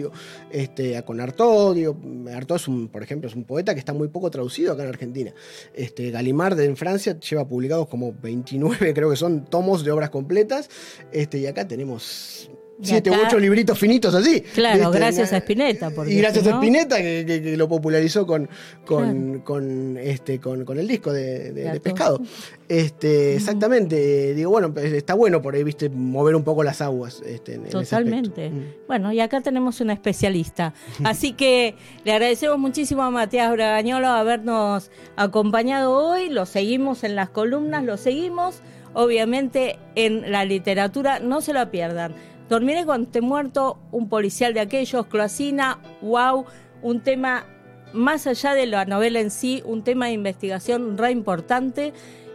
Este, 0.50 1.02
con 1.04 1.20
Artaud, 1.20 1.76
digo, 1.76 1.98
Artaud 2.34 2.56
es 2.56 2.68
un, 2.68 2.88
por 2.88 3.04
ejemplo, 3.04 3.30
es 3.30 3.36
un 3.36 3.44
poeta 3.44 3.74
que 3.74 3.80
está 3.80 3.94
muy 3.94 4.08
poco 4.08 4.32
traducido 4.32 4.74
acá 4.74 4.84
en 4.84 4.90
Argentina. 4.90 5.34
Este, 5.74 6.12
Galimard 6.12 6.60
en 6.62 6.78
Francia 6.78 7.20
lleva 7.20 7.48
publicados 7.48 7.88
como 7.88 8.14
29, 8.22 8.94
creo 8.94 9.10
que 9.10 9.18
son 9.18 9.46
tomos 9.46 9.84
de 9.84 9.92
obras 9.92 10.10
completas, 10.10 10.70
este, 11.12 11.40
y 11.40 11.48
acá 11.48 11.68
tenemos 11.68 12.50
siete 12.82 13.10
u 13.10 13.14
ocho 13.26 13.40
libritos 13.40 13.78
finitos 13.80 14.14
así. 14.14 14.42
Claro, 14.42 14.92
gracias 14.92 15.32
a 15.34 15.38
Spinetta, 15.38 15.90
porque 15.92 16.12
y 16.14 16.18
gracias 16.18 16.44
si 16.44 16.50
a 16.50 16.56
Spinetta 16.56 16.98
que, 16.98 17.24
que- 17.26 17.42
que 17.42 17.58
lo 17.58 17.68
popularizó 17.70 18.26
con, 18.28 18.50
con, 18.86 19.40
con, 19.40 19.98
este, 19.98 20.40
con, 20.40 20.66
con 20.66 20.78
el 20.80 20.88
disco 20.88 21.14
de, 21.14 21.52
de- 21.52 21.52
de 21.54 21.64
Gato. 21.64 21.82
pescado. 21.82 22.22
Este, 22.68 23.36
exactamente. 23.36 24.34
Digo, 24.34 24.50
bueno, 24.52 24.74
pues, 24.74 24.92
está 24.92 25.14
bueno 25.14 25.42
por 25.42 25.56
ahí, 25.56 25.64
viste, 25.64 25.90
mover 25.90 26.36
un 26.36 26.44
poco 26.44 26.64
las 26.64 26.82
aguas. 26.82 27.22
Este, 27.26 27.54
en- 27.54 27.62
en 27.62 27.68
ese 27.68 27.72
Totalmente. 27.78 28.50
Mm. 28.50 28.64
Bueno, 28.88 29.12
y 29.14 29.20
acá 29.20 29.42
tenemos 29.42 29.80
una 29.82 29.94
especialista. 29.94 30.74
Así 31.04 31.34
que 31.34 31.76
le 32.04 32.12
agradecemos 32.12 32.58
muchísimo 32.58 33.04
a 33.04 33.12
Matías 33.12 33.52
Bragañolo 33.52 34.08
habernos 34.08 34.92
acompañado 35.16 35.94
hoy. 35.94 36.30
Lo 36.30 36.46
seguimos 36.46 37.04
en 37.04 37.16
las 37.16 37.30
columnas, 37.30 37.84
lo 37.84 37.98
seguimos, 37.98 38.62
obviamente, 38.94 39.78
en 39.96 40.32
la 40.32 40.44
literatura. 40.46 41.20
No 41.20 41.42
se 41.42 41.54
la 41.54 41.72
pierdan. 41.72 42.14
Dormiré 42.50 42.86
cuando 42.86 43.08
esté 43.08 43.22
muerto, 43.22 43.80
un 43.92 44.10
policial 44.10 44.54
de 44.54 44.60
aquellos, 44.60 45.08
Cloacina, 45.08 45.80
wow, 46.02 46.46
un 46.82 47.02
tema 47.02 47.46
más 47.94 48.28
allá 48.28 48.54
de 48.54 48.68
la 48.68 48.86
novela 48.86 49.20
en 49.20 49.32
sí, 49.32 49.64
un 49.66 49.84
tema 49.84 50.08
de 50.08 50.12
investigación 50.12 50.98
re 50.98 51.12
importante. 51.12 51.94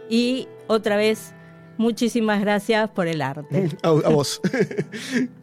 Y 0.09 0.47
otra 0.67 0.97
vez, 0.97 1.33
muchísimas 1.77 2.41
gracias 2.41 2.89
por 2.89 3.07
el 3.07 3.21
arte. 3.21 3.69
A, 3.83 3.89
a 3.89 4.09
vos. 4.09 4.41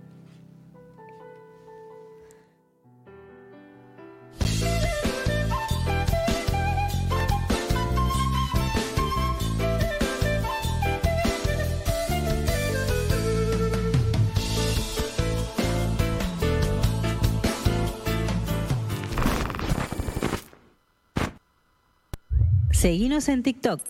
Seguinos 22.79 23.29
en 23.29 23.43
TikTok. 23.43 23.81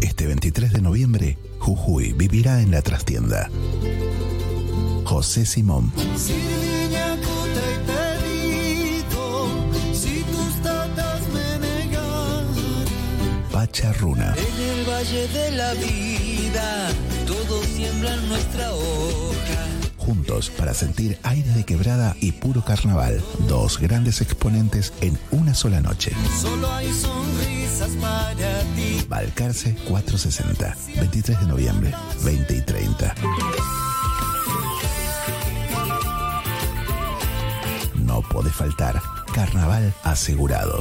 Este 0.00 0.26
23 0.28 0.72
de 0.72 0.80
noviembre, 0.82 1.36
Jujuy 1.58 2.12
vivirá 2.12 2.60
en 2.60 2.70
la 2.70 2.80
trastienda. 2.80 3.50
José 5.04 5.46
Simón, 5.46 5.92
Sirviña 6.14 7.16
cota 7.16 7.60
y 7.72 9.02
perito, 9.02 9.48
si 9.92 10.22
tus 10.22 10.62
tatas 10.62 11.22
me 11.34 11.58
negaran. 11.66 12.46
Pacha 13.50 13.92
Runa, 13.94 14.32
En 14.38 14.78
el 14.78 14.88
valle 14.88 15.26
de 15.26 15.50
la 15.56 15.74
vida, 15.74 16.88
todos 17.26 17.66
siembran 17.66 18.28
nuestra 18.28 18.72
hoja. 18.72 19.85
Juntos 20.06 20.50
para 20.50 20.72
sentir 20.72 21.18
aire 21.24 21.50
de 21.50 21.64
quebrada 21.64 22.16
y 22.20 22.30
puro 22.30 22.64
carnaval. 22.64 23.20
Dos 23.48 23.78
grandes 23.78 24.20
exponentes 24.20 24.92
en 25.00 25.18
una 25.32 25.52
sola 25.52 25.80
noche. 25.80 26.12
Solo 26.40 26.72
hay 26.72 26.92
sonrisas 26.92 27.90
para 28.00 28.60
ti. 28.76 29.04
Balcarce 29.08 29.74
460, 29.88 30.76
23 31.00 31.40
de 31.40 31.46
noviembre, 31.46 31.92
20 32.24 32.56
y 32.56 32.60
30. 32.62 33.14
No 38.04 38.22
puede 38.22 38.50
faltar. 38.50 39.02
Carnaval 39.34 39.92
asegurado. 40.04 40.78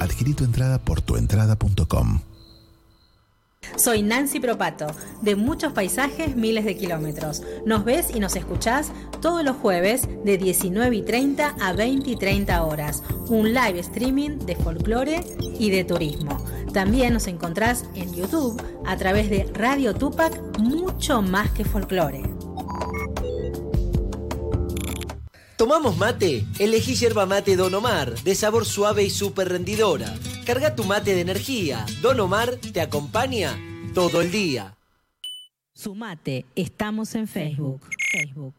Adquirí 0.00 0.32
tu 0.32 0.44
entrada 0.44 0.78
por 0.78 1.02
tuentrada.com. 1.02 2.20
Soy 3.84 4.00
Nancy 4.00 4.40
Propato, 4.40 4.86
de 5.20 5.36
muchos 5.36 5.74
paisajes, 5.74 6.36
miles 6.36 6.64
de 6.64 6.74
kilómetros. 6.74 7.42
Nos 7.66 7.84
ves 7.84 8.06
y 8.14 8.18
nos 8.18 8.34
escuchás 8.34 8.90
todos 9.20 9.44
los 9.44 9.58
jueves 9.58 10.08
de 10.24 10.38
19 10.38 10.96
y 10.96 11.02
30 11.02 11.56
a 11.60 11.72
20 11.74 12.08
y 12.08 12.16
30 12.16 12.64
horas. 12.64 13.02
Un 13.28 13.52
live 13.52 13.78
streaming 13.80 14.38
de 14.38 14.56
folclore 14.56 15.22
y 15.58 15.68
de 15.68 15.84
turismo. 15.84 16.42
También 16.72 17.12
nos 17.12 17.26
encontrás 17.26 17.84
en 17.94 18.14
YouTube 18.14 18.58
a 18.86 18.96
través 18.96 19.28
de 19.28 19.50
Radio 19.52 19.94
Tupac, 19.94 20.32
mucho 20.60 21.20
más 21.20 21.50
que 21.50 21.66
folclore. 21.66 22.22
¿Tomamos 25.58 25.98
mate? 25.98 26.46
Elegí 26.58 26.94
yerba 26.94 27.26
mate 27.26 27.54
Don 27.54 27.74
Omar, 27.74 28.14
de 28.22 28.34
sabor 28.34 28.64
suave 28.64 29.04
y 29.04 29.10
súper 29.10 29.50
rendidora. 29.50 30.14
Carga 30.46 30.74
tu 30.74 30.84
mate 30.84 31.14
de 31.14 31.20
energía. 31.20 31.84
Don 32.00 32.18
Omar 32.18 32.56
te 32.72 32.80
acompaña 32.80 33.54
todo 33.94 34.20
el 34.20 34.30
día. 34.32 34.76
Sumate, 35.72 36.44
estamos 36.56 37.14
en 37.14 37.28
Facebook. 37.28 37.80
Facebook. 38.10 38.54